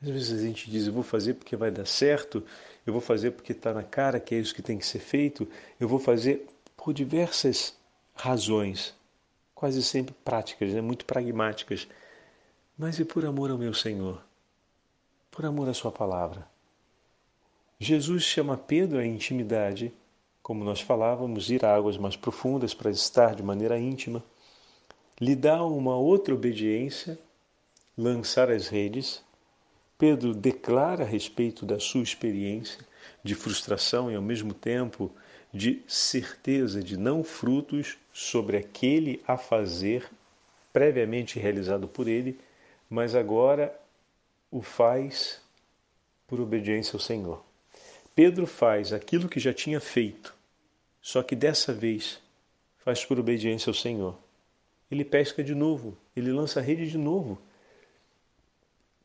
Às 0.00 0.08
vezes 0.08 0.40
a 0.40 0.46
gente 0.46 0.70
diz: 0.70 0.86
eu 0.86 0.92
vou 0.92 1.02
fazer 1.02 1.34
porque 1.34 1.56
vai 1.56 1.70
dar 1.70 1.86
certo, 1.86 2.44
eu 2.86 2.92
vou 2.92 3.02
fazer 3.02 3.32
porque 3.32 3.52
está 3.52 3.74
na 3.74 3.82
cara 3.82 4.20
que 4.20 4.34
é 4.34 4.38
isso 4.38 4.54
que 4.54 4.62
tem 4.62 4.78
que 4.78 4.86
ser 4.86 5.00
feito, 5.00 5.48
eu 5.78 5.88
vou 5.88 5.98
fazer 5.98 6.46
por 6.76 6.92
diversas 6.92 7.76
razões, 8.14 8.94
quase 9.54 9.82
sempre 9.82 10.14
práticas, 10.24 10.72
né? 10.72 10.80
muito 10.80 11.04
pragmáticas. 11.04 11.88
Mas 12.76 12.98
e 13.00 13.04
por 13.04 13.24
amor 13.26 13.50
ao 13.50 13.58
meu 13.58 13.74
Senhor? 13.74 14.22
Por 15.32 15.44
amor 15.44 15.68
à 15.68 15.74
Sua 15.74 15.90
palavra? 15.90 16.46
Jesus 17.80 18.22
chama 18.22 18.56
Pedro 18.56 18.98
à 18.98 19.06
intimidade, 19.06 19.92
como 20.42 20.64
nós 20.64 20.80
falávamos, 20.80 21.50
ir 21.50 21.64
a 21.64 21.74
águas 21.74 21.96
mais 21.96 22.16
profundas 22.16 22.72
para 22.72 22.90
estar 22.90 23.34
de 23.34 23.42
maneira 23.42 23.78
íntima, 23.78 24.24
lhe 25.20 25.34
dá 25.34 25.64
uma 25.64 25.96
outra 25.96 26.34
obediência, 26.34 27.18
lançar 27.96 28.50
as 28.50 28.68
redes 28.68 29.22
Pedro 29.98 30.32
declara 30.32 31.02
a 31.02 31.06
respeito 31.06 31.66
da 31.66 31.80
sua 31.80 32.04
experiência 32.04 32.86
de 33.24 33.34
frustração 33.34 34.10
e, 34.10 34.14
ao 34.14 34.22
mesmo 34.22 34.54
tempo, 34.54 35.10
de 35.52 35.82
certeza 35.88 36.80
de 36.80 36.96
não 36.96 37.24
frutos 37.24 37.98
sobre 38.12 38.56
aquele 38.56 39.20
a 39.26 39.36
fazer 39.36 40.08
previamente 40.72 41.40
realizado 41.40 41.88
por 41.88 42.06
ele, 42.06 42.38
mas 42.88 43.16
agora 43.16 43.76
o 44.52 44.62
faz 44.62 45.40
por 46.28 46.40
obediência 46.40 46.94
ao 46.94 47.00
Senhor. 47.00 47.42
Pedro 48.14 48.46
faz 48.46 48.92
aquilo 48.92 49.28
que 49.28 49.40
já 49.40 49.52
tinha 49.52 49.80
feito, 49.80 50.34
só 51.02 51.22
que 51.22 51.34
dessa 51.34 51.72
vez 51.72 52.20
faz 52.78 53.04
por 53.04 53.18
obediência 53.18 53.70
ao 53.70 53.74
Senhor. 53.74 54.16
Ele 54.90 55.04
pesca 55.04 55.42
de 55.42 55.54
novo, 55.54 55.96
ele 56.16 56.30
lança 56.30 56.60
a 56.60 56.62
rede 56.62 56.88
de 56.88 56.98
novo 56.98 57.38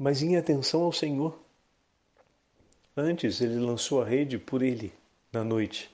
mas 0.04 0.22
em 0.22 0.36
atenção 0.36 0.84
ao 0.84 0.92
Senhor. 0.92 1.34
Antes 2.96 3.40
ele 3.40 3.58
lançou 3.58 4.02
a 4.02 4.06
rede 4.06 4.38
por 4.38 4.62
ele 4.62 4.92
na 5.32 5.46
noite, 5.46 5.90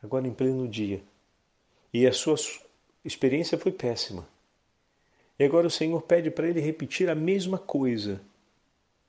agora 0.00 0.28
em 0.28 0.32
pleno 0.32 0.68
dia. 0.68 1.02
E 1.92 2.06
a 2.06 2.12
sua 2.12 2.36
experiência 3.04 3.58
foi 3.58 3.72
péssima. 3.72 4.28
E 5.36 5.44
agora 5.44 5.66
o 5.66 5.70
Senhor 5.70 6.00
pede 6.02 6.30
para 6.30 6.48
ele 6.48 6.60
repetir 6.60 7.10
a 7.10 7.14
mesma 7.16 7.58
coisa. 7.58 8.20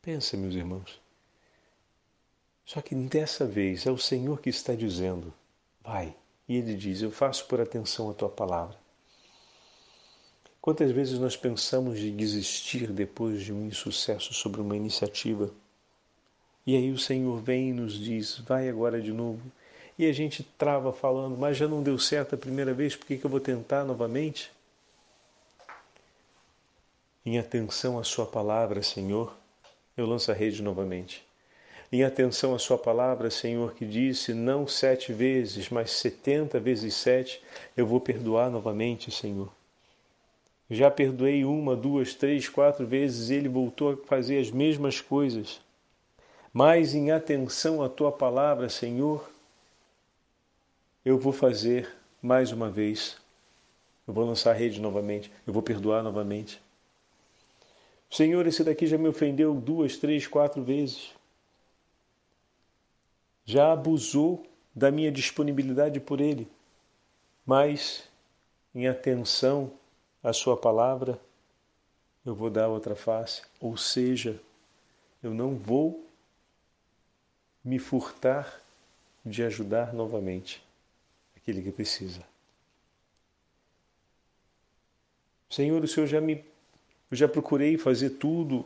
Pensa, 0.01 0.35
meus 0.35 0.55
irmãos. 0.55 0.99
Só 2.65 2.81
que 2.81 2.95
dessa 2.95 3.45
vez 3.45 3.85
é 3.85 3.91
o 3.91 3.99
Senhor 3.99 4.41
que 4.41 4.49
está 4.49 4.73
dizendo: 4.73 5.31
vai. 5.79 6.15
E 6.49 6.55
ele 6.57 6.73
diz: 6.73 7.03
Eu 7.03 7.11
faço 7.11 7.45
por 7.45 7.61
atenção 7.61 8.09
a 8.09 8.15
tua 8.15 8.29
palavra. 8.29 8.80
Quantas 10.61 10.91
vezes 10.91 11.17
nós 11.17 11.35
pensamos 11.35 11.97
de 11.97 12.11
desistir 12.11 12.91
depois 12.91 13.41
de 13.41 13.51
um 13.51 13.65
insucesso 13.65 14.31
sobre 14.31 14.61
uma 14.61 14.75
iniciativa? 14.75 15.49
E 16.67 16.75
aí 16.77 16.91
o 16.91 16.99
Senhor 16.99 17.41
vem 17.41 17.69
e 17.69 17.73
nos 17.73 17.97
diz: 17.97 18.37
vai 18.37 18.69
agora 18.69 19.01
de 19.01 19.11
novo. 19.11 19.41
E 19.97 20.05
a 20.05 20.13
gente 20.13 20.43
trava 20.59 20.93
falando: 20.93 21.35
mas 21.35 21.57
já 21.57 21.67
não 21.67 21.81
deu 21.81 21.97
certo 21.97 22.35
a 22.35 22.37
primeira 22.37 22.75
vez, 22.75 22.95
por 22.95 23.07
que, 23.07 23.17
que 23.17 23.25
eu 23.25 23.29
vou 23.29 23.39
tentar 23.39 23.83
novamente? 23.83 24.51
Em 27.25 27.39
atenção 27.39 27.97
à 27.97 28.03
Sua 28.03 28.27
palavra, 28.27 28.83
Senhor, 28.83 29.35
eu 29.97 30.05
lanço 30.05 30.31
a 30.31 30.35
rede 30.35 30.61
novamente. 30.61 31.25
Em 31.91 32.03
atenção 32.03 32.53
à 32.53 32.59
Sua 32.59 32.77
palavra, 32.77 33.31
Senhor, 33.31 33.73
que 33.73 33.83
disse: 33.83 34.31
não 34.31 34.67
sete 34.67 35.11
vezes, 35.11 35.69
mas 35.69 35.89
setenta 35.89 36.59
vezes 36.59 36.93
sete, 36.93 37.41
eu 37.75 37.87
vou 37.87 37.99
perdoar 37.99 38.51
novamente, 38.51 39.09
Senhor. 39.09 39.51
Já 40.71 40.89
perdoei 40.89 41.43
uma, 41.43 41.75
duas, 41.75 42.13
três, 42.13 42.47
quatro 42.47 42.87
vezes 42.87 43.29
ele 43.29 43.49
voltou 43.49 43.91
a 43.91 44.07
fazer 44.07 44.39
as 44.39 44.49
mesmas 44.49 45.01
coisas. 45.01 45.59
Mas 46.53 46.95
em 46.95 47.11
atenção 47.11 47.83
à 47.83 47.89
tua 47.89 48.09
palavra, 48.09 48.69
Senhor, 48.69 49.29
eu 51.03 51.19
vou 51.19 51.33
fazer 51.33 51.93
mais 52.21 52.53
uma 52.53 52.69
vez. 52.69 53.17
Eu 54.07 54.13
vou 54.13 54.25
lançar 54.25 54.51
a 54.51 54.53
rede 54.53 54.79
novamente. 54.79 55.29
Eu 55.45 55.51
vou 55.51 55.61
perdoar 55.61 56.01
novamente. 56.01 56.61
Senhor, 58.09 58.47
esse 58.47 58.63
daqui 58.63 58.87
já 58.87 58.97
me 58.97 59.09
ofendeu 59.09 59.53
duas, 59.53 59.97
três, 59.97 60.25
quatro 60.25 60.63
vezes. 60.63 61.13
Já 63.43 63.73
abusou 63.73 64.45
da 64.73 64.89
minha 64.89 65.11
disponibilidade 65.11 65.99
por 65.99 66.21
ele. 66.21 66.47
Mas, 67.45 68.07
em 68.73 68.87
atenção 68.87 69.73
a 70.23 70.33
sua 70.33 70.55
palavra, 70.55 71.19
eu 72.25 72.35
vou 72.35 72.49
dar 72.49 72.67
outra 72.67 72.95
face. 72.95 73.41
Ou 73.59 73.75
seja, 73.77 74.39
eu 75.21 75.33
não 75.33 75.55
vou 75.55 76.05
me 77.63 77.79
furtar 77.79 78.61
de 79.25 79.43
ajudar 79.43 79.93
novamente 79.93 80.63
aquele 81.35 81.61
que 81.61 81.71
precisa. 81.71 82.21
Senhor, 85.49 85.83
o 85.83 85.87
Senhor 85.87 86.07
já 86.07 86.21
me 86.21 86.43
eu 87.11 87.17
já 87.17 87.27
procurei 87.27 87.77
fazer 87.77 88.11
tudo 88.11 88.65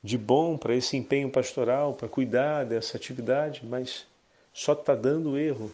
de 0.00 0.16
bom 0.16 0.56
para 0.56 0.72
esse 0.72 0.96
empenho 0.96 1.28
pastoral, 1.28 1.94
para 1.94 2.08
cuidar 2.08 2.64
dessa 2.64 2.96
atividade, 2.96 3.66
mas 3.66 4.06
só 4.52 4.72
está 4.72 4.94
dando 4.94 5.36
erro. 5.36 5.72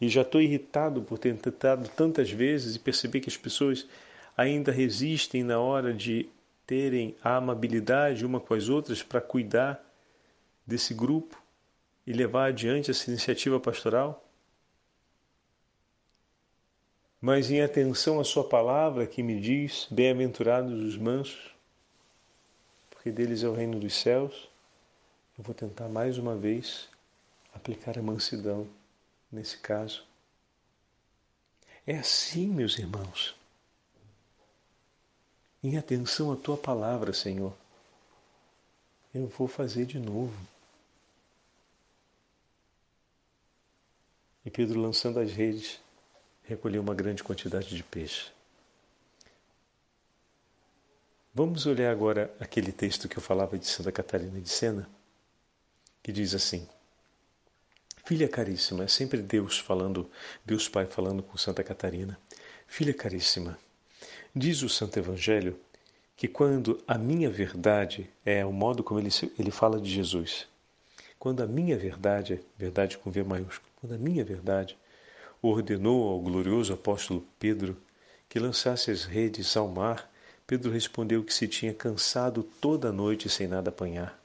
E 0.00 0.08
já 0.08 0.22
estou 0.22 0.40
irritado 0.40 1.02
por 1.02 1.18
ter 1.18 1.36
tentado 1.36 1.88
tantas 1.90 2.30
vezes 2.30 2.76
e 2.76 2.78
perceber 2.78 3.20
que 3.20 3.28
as 3.28 3.36
pessoas 3.36 3.86
ainda 4.36 4.70
resistem 4.70 5.42
na 5.42 5.58
hora 5.58 5.92
de 5.92 6.28
terem 6.66 7.16
a 7.22 7.36
amabilidade 7.36 8.24
uma 8.24 8.40
com 8.40 8.54
as 8.54 8.68
outras 8.68 9.02
para 9.02 9.20
cuidar 9.20 9.84
desse 10.66 10.94
grupo 10.94 11.40
e 12.06 12.12
levar 12.12 12.46
adiante 12.46 12.90
essa 12.90 13.10
iniciativa 13.10 13.58
pastoral? 13.58 14.24
mas 17.20 17.50
em 17.50 17.60
atenção 17.60 18.20
à 18.20 18.24
Sua 18.24 18.44
palavra 18.44 19.06
que 19.06 19.22
me 19.22 19.40
diz: 19.40 19.86
Bem-aventurados 19.90 20.80
os 20.80 20.96
mansos, 20.96 21.54
porque 22.90 23.10
deles 23.10 23.42
é 23.42 23.48
o 23.48 23.54
reino 23.54 23.78
dos 23.78 23.94
céus, 23.94 24.48
eu 25.36 25.44
vou 25.44 25.54
tentar 25.54 25.88
mais 25.88 26.18
uma 26.18 26.36
vez 26.36 26.88
aplicar 27.54 27.98
a 27.98 28.02
mansidão 28.02 28.66
nesse 29.30 29.58
caso. 29.58 30.04
É 31.86 31.96
assim, 31.98 32.48
meus 32.48 32.78
irmãos. 32.78 33.34
Em 35.62 35.76
atenção 35.76 36.32
à 36.32 36.36
tua 36.36 36.56
palavra, 36.56 37.12
Senhor, 37.12 37.52
eu 39.14 39.26
vou 39.26 39.48
fazer 39.48 39.86
de 39.86 39.98
novo. 39.98 40.36
E 44.44 44.50
Pedro, 44.50 44.80
lançando 44.80 45.18
as 45.18 45.32
redes, 45.32 45.80
recolheu 46.44 46.80
uma 46.80 46.94
grande 46.94 47.22
quantidade 47.22 47.74
de 47.74 47.82
peixe. 47.82 48.30
Vamos 51.34 51.66
olhar 51.66 51.92
agora 51.92 52.34
aquele 52.40 52.72
texto 52.72 53.08
que 53.08 53.18
eu 53.18 53.22
falava 53.22 53.58
de 53.58 53.66
Santa 53.66 53.92
Catarina 53.92 54.40
de 54.40 54.48
Sena, 54.48 54.88
que 56.02 56.10
diz 56.10 56.34
assim: 56.34 56.68
Filha 58.08 58.26
caríssima, 58.26 58.84
é 58.84 58.88
sempre 58.88 59.20
Deus 59.20 59.58
falando, 59.58 60.10
Deus 60.42 60.66
Pai 60.66 60.86
falando 60.86 61.22
com 61.22 61.36
Santa 61.36 61.62
Catarina. 61.62 62.18
Filha 62.66 62.94
caríssima, 62.94 63.58
diz 64.34 64.62
o 64.62 64.68
Santo 64.70 64.98
Evangelho 64.98 65.60
que 66.16 66.26
quando 66.26 66.82
a 66.88 66.96
minha 66.96 67.28
verdade 67.28 68.08
é 68.24 68.46
o 68.46 68.50
modo 68.50 68.82
como 68.82 68.98
ele, 68.98 69.10
ele 69.38 69.50
fala 69.50 69.78
de 69.78 69.90
Jesus, 69.90 70.48
quando 71.18 71.42
a 71.42 71.46
minha 71.46 71.76
verdade, 71.76 72.40
verdade 72.56 72.96
com 72.96 73.10
V 73.10 73.24
maiúsculo, 73.24 73.70
quando 73.76 73.94
a 73.94 73.98
minha 73.98 74.24
verdade 74.24 74.74
ordenou 75.42 76.08
ao 76.08 76.18
glorioso 76.18 76.72
apóstolo 76.72 77.26
Pedro 77.38 77.76
que 78.26 78.38
lançasse 78.38 78.90
as 78.90 79.04
redes 79.04 79.54
ao 79.54 79.68
mar, 79.68 80.10
Pedro 80.46 80.72
respondeu 80.72 81.22
que 81.22 81.34
se 81.34 81.46
tinha 81.46 81.74
cansado 81.74 82.42
toda 82.42 82.88
a 82.88 82.92
noite 82.92 83.28
sem 83.28 83.46
nada 83.46 83.68
apanhar. 83.68 84.18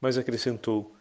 Mas 0.00 0.16
acrescentou: 0.16 0.95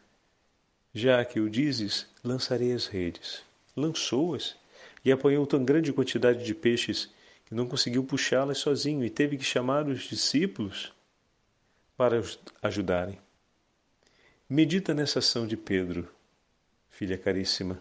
Já 0.96 1.26
que 1.26 1.42
o 1.42 1.50
dizes, 1.50 2.08
lançarei 2.24 2.72
as 2.72 2.88
redes. 2.88 3.44
Lançou-as 3.76 4.56
e 5.04 5.12
apanhou 5.12 5.46
tão 5.46 5.66
grande 5.66 5.92
quantidade 5.92 6.44
de 6.46 6.56
peixes 6.56 7.14
que 7.46 7.54
não 7.54 7.68
conseguiu 7.68 8.04
puxá-las 8.04 8.60
sozinho 8.60 9.04
e 9.04 9.10
teve 9.10 9.38
que 9.38 9.44
chamar 9.44 9.88
os 9.88 10.04
discípulos 10.04 10.94
para 11.98 12.18
os 12.18 12.40
ajudarem. 12.62 13.20
Medita 14.50 14.94
nessa 14.94 15.20
ação 15.20 15.46
de 15.46 15.58
Pedro, 15.58 16.10
filha 16.90 17.18
caríssima 17.18 17.80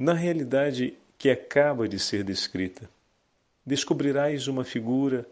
na 0.00 0.14
realidade 0.14 0.94
que 1.18 1.28
acaba 1.28 1.86
de 1.86 1.98
ser 1.98 2.24
descrita. 2.24 2.88
Descobrirás 3.66 4.48
uma 4.48 4.64
figura 4.64 5.28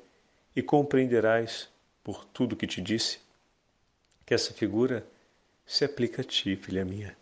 e 0.55 0.61
compreenderás, 0.61 1.71
por 2.05 2.27
tudo 2.27 2.55
que 2.55 2.67
te 2.67 2.83
disse, 2.83 3.19
que 4.27 4.35
essa 4.35 4.53
figura 4.53 5.07
se 5.69 5.85
aplica 5.85 6.23
a 6.23 6.25
ti, 6.25 6.57
filha 6.57 6.83
minha. 6.83 7.15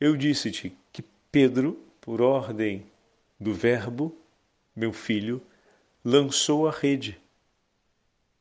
Eu 0.00 0.16
disse-te 0.16 0.74
que 0.90 1.04
Pedro, 1.30 1.74
por 2.00 2.22
ordem 2.22 2.86
do 3.38 3.52
Verbo, 3.52 4.16
meu 4.74 4.94
filho, 4.94 5.42
lançou 6.02 6.66
a 6.66 6.72
rede. 6.72 7.20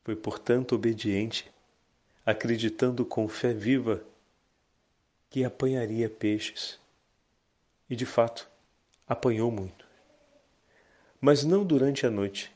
Foi, 0.06 0.16
portanto, 0.16 0.74
obediente, 0.74 1.52
acreditando 2.26 3.06
com 3.06 3.28
fé 3.28 3.54
viva 3.54 4.02
que 5.30 5.44
apanharia 5.44 6.10
peixes 6.10 6.80
e 7.90 7.96
de 7.96 8.06
fato 8.06 8.50
apanhou 9.06 9.52
muito. 9.52 9.86
Mas 11.20 11.44
não 11.44 11.66
durante 11.66 12.08
a 12.08 12.10
noite. 12.10 12.52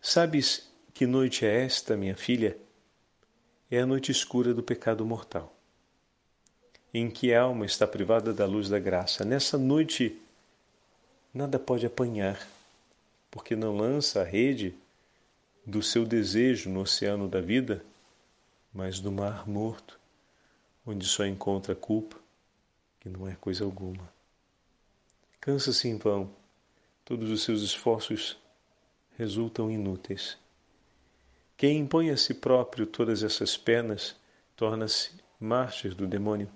Sabes 0.00 0.72
que 0.94 1.06
noite 1.06 1.44
é 1.44 1.62
esta, 1.62 1.94
minha 1.94 2.16
filha? 2.16 2.56
É 3.70 3.78
a 3.78 3.86
noite 3.86 4.10
escura 4.10 4.52
do 4.52 4.64
pecado 4.64 5.06
mortal, 5.06 5.54
em 6.92 7.08
que 7.08 7.32
a 7.32 7.42
alma 7.42 7.64
está 7.64 7.86
privada 7.86 8.34
da 8.34 8.44
luz 8.44 8.68
da 8.68 8.80
graça. 8.80 9.24
Nessa 9.24 9.56
noite, 9.56 10.20
nada 11.32 11.56
pode 11.56 11.86
apanhar, 11.86 12.44
porque 13.30 13.54
não 13.54 13.76
lança 13.76 14.22
a 14.22 14.24
rede 14.24 14.74
do 15.64 15.84
seu 15.84 16.04
desejo 16.04 16.68
no 16.68 16.80
oceano 16.80 17.28
da 17.28 17.40
vida, 17.40 17.84
mas 18.74 18.98
no 18.98 19.12
mar 19.12 19.48
morto, 19.48 20.00
onde 20.84 21.06
só 21.06 21.24
encontra 21.24 21.72
culpa, 21.76 22.16
que 22.98 23.08
não 23.08 23.28
é 23.28 23.36
coisa 23.36 23.64
alguma. 23.64 24.12
Cansa-se 25.40 25.86
em 25.86 25.96
vão, 25.96 26.28
todos 27.04 27.30
os 27.30 27.44
seus 27.44 27.62
esforços 27.62 28.36
resultam 29.16 29.70
inúteis. 29.70 30.36
Quem 31.60 31.80
impõe 31.80 32.08
a 32.08 32.16
si 32.16 32.32
próprio 32.32 32.86
todas 32.86 33.22
essas 33.22 33.54
penas 33.54 34.16
torna-se 34.56 35.10
mártir 35.38 35.94
do 35.94 36.06
demônio 36.06 36.48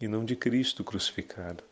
e 0.00 0.06
não 0.06 0.24
de 0.24 0.36
Cristo 0.36 0.84
crucificado. 0.84 1.64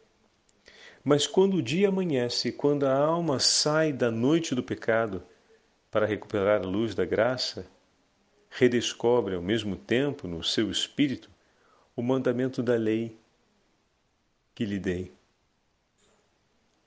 Mas 1.04 1.24
quando 1.24 1.54
o 1.54 1.62
dia 1.62 1.86
amanhece, 1.86 2.50
quando 2.50 2.84
a 2.84 2.92
alma 2.92 3.38
sai 3.38 3.92
da 3.92 4.10
noite 4.10 4.56
do 4.56 4.62
pecado 4.64 5.22
para 5.88 6.04
recuperar 6.04 6.60
a 6.60 6.66
luz 6.66 6.96
da 6.96 7.04
graça, 7.04 7.64
redescobre 8.50 9.36
ao 9.36 9.40
mesmo 9.40 9.76
tempo 9.76 10.26
no 10.26 10.42
seu 10.42 10.68
espírito 10.68 11.30
o 11.94 12.02
mandamento 12.02 12.60
da 12.60 12.74
lei 12.74 13.16
que 14.52 14.64
lhe 14.64 14.80
dei. 14.80 15.12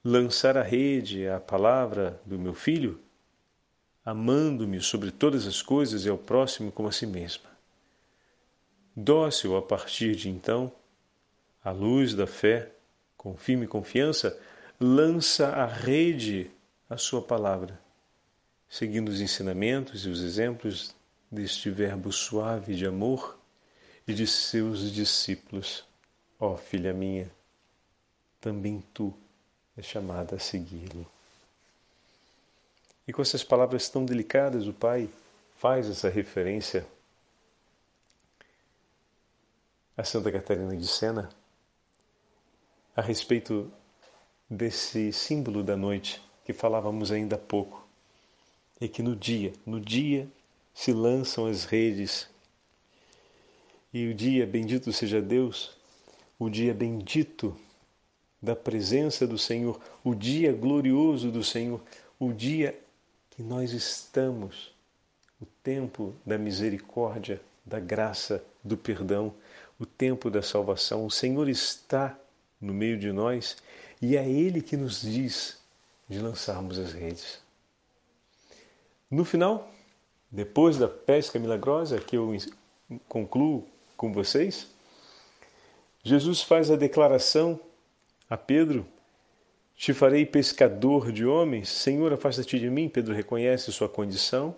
Lançar 0.04 0.58
a 0.58 0.64
rede 0.64 1.30
a 1.30 1.40
palavra 1.40 2.20
do 2.26 2.38
meu 2.38 2.54
filho, 2.54 3.00
amando-me 4.04 4.82
sobre 4.82 5.12
todas 5.12 5.46
as 5.46 5.62
coisas 5.62 6.06
e 6.06 6.10
ao 6.10 6.18
próximo 6.18 6.72
como 6.72 6.88
a 6.88 6.92
si 6.92 7.06
mesma. 7.06 7.50
Dócil 8.96 9.56
a 9.56 9.62
partir 9.62 10.16
de 10.16 10.30
então, 10.30 10.72
à 11.64 11.72
luz 11.72 12.14
da 12.14 12.28
fé, 12.28 12.72
com 13.16 13.38
firme 13.38 13.68
confiança, 13.68 14.38
lança 14.80 15.50
a 15.50 15.66
rede 15.66 16.50
a 16.90 16.98
sua 16.98 17.22
palavra, 17.22 17.80
seguindo 18.68 19.10
os 19.10 19.22
ensinamentos 19.22 20.06
e 20.06 20.10
os 20.10 20.22
exemplos 20.22 20.94
deste 21.32 21.70
verbo 21.70 22.12
suave 22.12 22.76
de 22.76 22.86
amor 22.86 23.40
e 24.08 24.14
de 24.14 24.26
seus 24.28 24.92
discípulos. 24.92 25.86
Ó 26.40 26.54
oh, 26.54 26.58
filha 26.58 26.92
minha, 26.92 27.32
também 28.42 28.84
tu 28.94 29.14
és 29.78 29.86
chamada 29.86 30.36
a 30.36 30.40
segui-lo. 30.40 31.08
E 33.08 33.14
com 33.14 33.22
essas 33.22 33.44
palavras 33.44 33.90
tão 33.90 34.06
delicadas, 34.06 34.68
o 34.68 34.74
Pai 34.74 35.10
faz 35.58 35.90
essa 35.90 36.10
referência 36.10 36.86
a 39.98 40.04
Santa 40.04 40.32
Catarina 40.32 40.76
de 40.76 40.88
Sena 40.88 41.30
a 42.96 43.02
respeito 43.02 43.72
desse 44.50 45.14
símbolo 45.14 45.64
da 45.64 45.78
noite 45.78 46.22
que 46.44 46.54
falávamos 46.54 47.12
ainda 47.12 47.36
há 47.36 47.40
pouco. 47.40 47.88
E 48.80 48.88
que 48.88 49.04
no 49.04 49.16
dia, 49.16 49.54
no 49.66 49.80
dia 49.80 50.28
se 50.74 50.92
lançam 50.92 51.46
as 51.46 51.66
redes. 51.66 52.28
E 53.94 54.08
o 54.08 54.14
dia, 54.14 54.48
bendito 54.48 54.92
seja 54.92 55.22
Deus, 55.22 55.78
o 56.40 56.50
dia 56.50 56.74
bendito 56.74 57.56
da 58.42 58.56
presença 58.56 59.28
do 59.28 59.38
Senhor, 59.38 59.80
o 60.04 60.16
dia 60.16 60.52
glorioso 60.52 61.32
do 61.32 61.44
Senhor, 61.44 61.80
o 62.20 62.34
dia 62.34 62.78
que 63.32 63.42
nós 63.42 63.72
estamos, 63.72 64.74
o 65.42 65.46
tempo 65.64 66.14
da 66.26 66.38
misericórdia, 66.38 67.42
da 67.66 67.80
graça, 67.80 68.44
do 68.64 68.78
perdão, 68.78 69.34
o 69.80 69.86
tempo 69.86 70.30
da 70.30 70.42
salvação. 70.42 71.06
O 71.06 71.12
Senhor 71.12 71.50
está 71.50 72.18
no 72.60 72.74
meio 72.74 72.98
de 72.98 73.12
nós 73.12 73.58
e 74.02 74.16
é 74.16 74.30
Ele 74.30 74.62
que 74.62 74.78
nos 74.78 75.02
diz 75.02 75.58
de 76.08 76.20
lançarmos 76.20 76.78
as 76.78 76.94
redes. 76.94 77.40
No 79.10 79.26
final, 79.26 79.70
depois 80.30 80.78
da 80.78 80.88
pesca 80.88 81.40
milagrosa 81.40 82.00
que 82.00 82.16
eu 82.16 82.36
concluo 83.08 83.68
com 83.98 84.14
vocês, 84.14 84.68
Jesus 86.04 86.42
faz 86.42 86.70
a 86.72 86.76
declaração 86.76 87.60
a 88.30 88.38
Pedro: 88.38 88.86
Te 89.82 89.96
farei 89.96 90.28
pescador 90.28 91.12
de 91.12 91.26
homens. 91.26 91.68
Senhor, 91.68 92.14
afasta-te 92.14 92.60
de 92.60 92.70
mim. 92.70 92.88
Pedro 92.88 93.16
reconhece 93.16 93.72
sua 93.72 93.90
condição. 93.90 94.56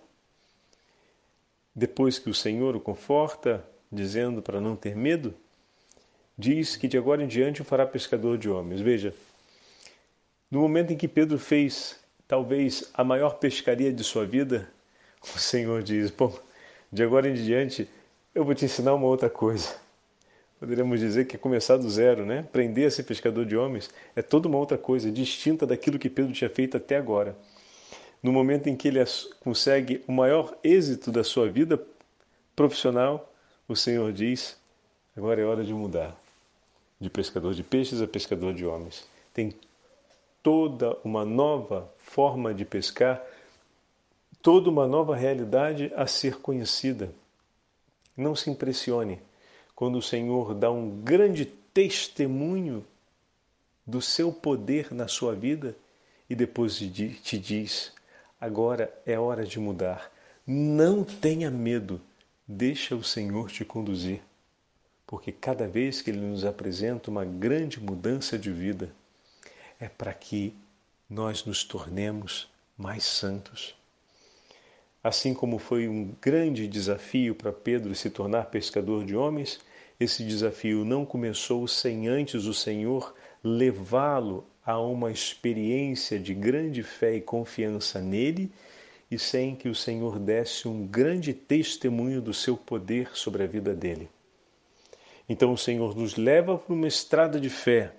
Depois 1.73 2.19
que 2.19 2.29
o 2.29 2.33
Senhor 2.33 2.75
o 2.75 2.79
conforta, 2.81 3.65
dizendo 3.89 4.41
para 4.41 4.59
não 4.59 4.75
ter 4.75 4.97
medo, 4.97 5.33
diz 6.37 6.75
que 6.75 6.89
de 6.89 6.97
agora 6.97 7.23
em 7.23 7.27
diante 7.27 7.61
o 7.61 7.63
fará 7.63 7.85
pescador 7.85 8.37
de 8.37 8.49
homens. 8.49 8.81
Veja, 8.81 9.15
no 10.51 10.59
momento 10.59 10.91
em 10.91 10.97
que 10.97 11.07
Pedro 11.07 11.39
fez 11.39 11.97
talvez 12.27 12.91
a 12.93 13.01
maior 13.01 13.35
pescaria 13.35 13.93
de 13.93 14.03
sua 14.03 14.25
vida, 14.25 14.69
o 15.23 15.39
Senhor 15.39 15.81
diz: 15.83 16.11
Bom, 16.11 16.37
de 16.91 17.01
agora 17.01 17.29
em 17.29 17.33
diante 17.33 17.87
eu 18.35 18.43
vou 18.43 18.53
te 18.53 18.65
ensinar 18.65 18.93
uma 18.93 19.07
outra 19.07 19.29
coisa. 19.29 19.82
Poderíamos 20.63 20.97
dizer 21.01 21.27
que 21.27 21.35
é 21.35 21.37
começar 21.37 21.75
do 21.75 21.89
zero, 21.89 22.25
né? 22.25 22.39
Aprender 22.39 22.85
a 22.85 22.89
ser 22.89 23.03
pescador 23.03 23.45
de 23.45 23.53
homens 23.57 23.89
é 24.15 24.21
toda 24.21 24.47
uma 24.47 24.57
outra 24.57 24.77
coisa, 24.77 25.11
distinta 25.11 25.67
daquilo 25.67 25.99
que 25.99 26.09
Pedro 26.09 26.31
tinha 26.31 26.49
feito 26.49 26.77
até 26.77 26.95
agora. 26.95 27.35
No 28.23 28.31
momento 28.31 28.67
em 28.67 28.75
que 28.77 28.87
ele 28.87 29.03
consegue 29.41 30.01
o 30.07 30.13
maior 30.13 30.57
êxito 30.63 31.11
da 31.11 31.21
sua 31.21 31.49
vida 31.49 31.77
profissional, 32.55 33.29
o 33.67 33.75
Senhor 33.75 34.13
diz: 34.13 34.57
agora 35.17 35.41
é 35.41 35.43
hora 35.43 35.65
de 35.65 35.73
mudar 35.73 36.17
de 36.97 37.09
pescador 37.09 37.53
de 37.53 37.61
peixes 37.61 38.01
a 38.01 38.07
pescador 38.07 38.53
de 38.53 38.65
homens. 38.65 39.05
Tem 39.33 39.53
toda 40.41 40.95
uma 41.03 41.25
nova 41.25 41.91
forma 41.97 42.53
de 42.53 42.63
pescar, 42.63 43.21
toda 44.41 44.69
uma 44.69 44.87
nova 44.87 45.13
realidade 45.13 45.91
a 45.93 46.07
ser 46.07 46.37
conhecida. 46.37 47.09
Não 48.15 48.33
se 48.33 48.49
impressione 48.49 49.19
quando 49.75 49.97
o 49.97 50.01
Senhor 50.01 50.53
dá 50.53 50.71
um 50.71 51.01
grande 51.01 51.45
testemunho 51.45 52.85
do 53.85 54.01
seu 54.01 54.31
poder 54.31 54.93
na 54.93 55.07
sua 55.07 55.35
vida 55.35 55.75
e 56.29 56.35
depois 56.35 56.77
te 56.77 57.37
diz: 57.37 57.91
agora 58.39 58.93
é 59.05 59.17
hora 59.17 59.45
de 59.45 59.59
mudar. 59.59 60.11
Não 60.45 61.03
tenha 61.03 61.49
medo, 61.49 62.01
deixa 62.47 62.95
o 62.95 63.03
Senhor 63.03 63.49
te 63.49 63.63
conduzir, 63.63 64.21
porque 65.07 65.31
cada 65.31 65.67
vez 65.67 66.01
que 66.01 66.11
Ele 66.11 66.19
nos 66.19 66.43
apresenta 66.43 67.09
uma 67.09 67.23
grande 67.23 67.79
mudança 67.79 68.37
de 68.37 68.51
vida, 68.51 68.93
é 69.79 69.87
para 69.87 70.13
que 70.13 70.53
nós 71.09 71.45
nos 71.45 71.63
tornemos 71.63 72.49
mais 72.77 73.03
santos. 73.03 73.75
Assim 75.03 75.33
como 75.33 75.57
foi 75.57 75.87
um 75.89 76.15
grande 76.21 76.65
desafio 76.65 77.35
para 77.35 77.51
Pedro 77.51 77.93
se 77.93 78.09
tornar 78.09 78.45
pescador 78.45 79.03
de 79.03 79.15
homens, 79.15 79.59
esse 79.99 80.23
desafio 80.23 80.85
não 80.85 81.05
começou 81.05 81.67
sem 81.67 82.07
antes 82.07 82.45
o 82.45 82.53
Senhor 82.53 83.13
levá-lo 83.43 84.45
a 84.65 84.79
uma 84.79 85.11
experiência 85.11 86.17
de 86.17 86.33
grande 86.33 86.81
fé 86.81 87.15
e 87.15 87.21
confiança 87.21 87.99
nele 87.99 88.49
e 89.11 89.19
sem 89.19 89.55
que 89.55 89.67
o 89.67 89.75
Senhor 89.75 90.17
desse 90.17 90.67
um 90.67 90.87
grande 90.87 91.33
testemunho 91.33 92.21
do 92.21 92.33
seu 92.33 92.55
poder 92.55 93.09
sobre 93.13 93.43
a 93.43 93.47
vida 93.47 93.75
dele. 93.75 94.09
Então 95.27 95.51
o 95.51 95.57
Senhor 95.57 95.95
nos 95.95 96.15
leva 96.15 96.57
por 96.57 96.73
uma 96.73 96.87
estrada 96.87 97.39
de 97.39 97.49
fé, 97.49 97.91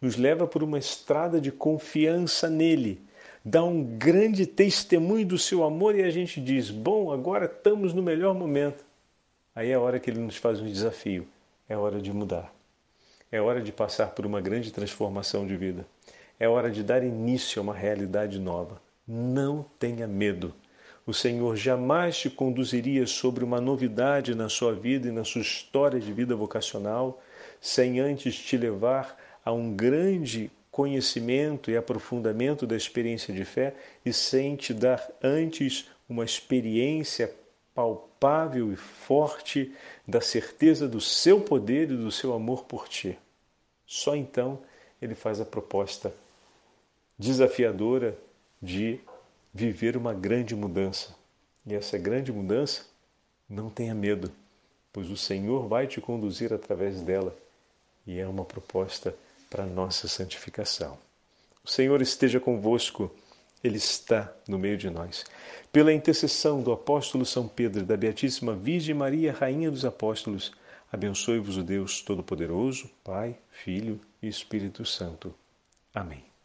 nos 0.00 0.16
leva 0.16 0.46
por 0.46 0.62
uma 0.62 0.78
estrada 0.78 1.40
de 1.40 1.50
confiança 1.50 2.48
nele, 2.48 3.00
dá 3.48 3.62
um 3.62 3.84
grande 3.84 4.44
testemunho 4.44 5.24
do 5.24 5.38
seu 5.38 5.62
amor 5.62 5.94
e 5.94 6.02
a 6.02 6.10
gente 6.10 6.40
diz: 6.40 6.68
Bom, 6.68 7.12
agora 7.12 7.44
estamos 7.44 7.94
no 7.94 8.02
melhor 8.02 8.34
momento. 8.34 8.84
Aí 9.54 9.70
é 9.70 9.74
a 9.74 9.80
hora 9.80 10.00
que 10.00 10.10
ele 10.10 10.18
nos 10.18 10.36
faz 10.36 10.60
um 10.60 10.66
desafio, 10.66 11.28
é 11.68 11.76
hora 11.76 12.02
de 12.02 12.12
mudar, 12.12 12.52
é 13.30 13.40
hora 13.40 13.62
de 13.62 13.70
passar 13.70 14.08
por 14.08 14.26
uma 14.26 14.40
grande 14.40 14.72
transformação 14.72 15.46
de 15.46 15.56
vida, 15.56 15.86
é 16.40 16.48
hora 16.48 16.68
de 16.68 16.82
dar 16.82 17.04
início 17.04 17.60
a 17.60 17.62
uma 17.62 17.72
realidade 17.72 18.40
nova. 18.40 18.82
Não 19.06 19.64
tenha 19.78 20.08
medo. 20.08 20.52
O 21.06 21.14
Senhor 21.14 21.54
jamais 21.54 22.18
te 22.18 22.28
conduziria 22.28 23.06
sobre 23.06 23.44
uma 23.44 23.60
novidade 23.60 24.34
na 24.34 24.48
sua 24.48 24.74
vida 24.74 25.06
e 25.06 25.12
na 25.12 25.22
sua 25.22 25.42
história 25.42 26.00
de 26.00 26.12
vida 26.12 26.34
vocacional 26.34 27.22
sem 27.60 28.00
antes 28.00 28.34
te 28.34 28.56
levar 28.56 29.16
a 29.44 29.52
um 29.52 29.72
grande 29.72 30.50
conhecimento 30.76 31.70
e 31.70 31.76
aprofundamento 31.76 32.66
da 32.66 32.76
experiência 32.76 33.32
de 33.32 33.46
fé 33.46 33.74
e 34.04 34.12
sem 34.12 34.54
te 34.56 34.74
dar 34.74 35.10
antes 35.22 35.88
uma 36.06 36.22
experiência 36.22 37.34
palpável 37.74 38.70
e 38.70 38.76
forte 38.76 39.74
da 40.06 40.20
certeza 40.20 40.86
do 40.86 41.00
seu 41.00 41.40
poder 41.40 41.90
e 41.90 41.96
do 41.96 42.12
seu 42.12 42.34
amor 42.34 42.64
por 42.64 42.88
ti. 42.88 43.18
Só 43.86 44.14
então 44.14 44.58
ele 45.00 45.14
faz 45.14 45.40
a 45.40 45.46
proposta 45.46 46.12
desafiadora 47.18 48.14
de 48.60 49.00
viver 49.54 49.96
uma 49.96 50.12
grande 50.12 50.54
mudança. 50.54 51.16
E 51.66 51.74
essa 51.74 51.96
grande 51.96 52.30
mudança, 52.30 52.84
não 53.48 53.70
tenha 53.70 53.94
medo, 53.94 54.30
pois 54.92 55.08
o 55.10 55.16
Senhor 55.16 55.66
vai 55.68 55.86
te 55.86 56.02
conduzir 56.02 56.52
através 56.52 57.00
dela 57.00 57.34
e 58.06 58.18
é 58.18 58.28
uma 58.28 58.44
proposta 58.44 59.16
para 59.56 59.64
a 59.64 59.66
nossa 59.66 60.06
santificação. 60.06 60.98
O 61.64 61.70
Senhor 61.70 62.02
esteja 62.02 62.38
convosco, 62.38 63.10
Ele 63.64 63.78
está 63.78 64.30
no 64.46 64.58
meio 64.58 64.76
de 64.76 64.90
nós. 64.90 65.24
Pela 65.72 65.94
intercessão 65.94 66.62
do 66.62 66.70
apóstolo 66.70 67.24
São 67.24 67.48
Pedro 67.48 67.80
e 67.80 67.86
da 67.86 67.96
Beatíssima 67.96 68.54
Virgem 68.54 68.94
Maria, 68.94 69.32
Rainha 69.32 69.70
dos 69.70 69.86
Apóstolos, 69.86 70.52
abençoe-vos 70.92 71.56
o 71.56 71.62
Deus 71.62 72.02
Todo-Poderoso, 72.02 72.90
Pai, 73.02 73.38
Filho 73.50 73.98
e 74.22 74.28
Espírito 74.28 74.84
Santo. 74.84 75.34
Amém. 75.94 76.35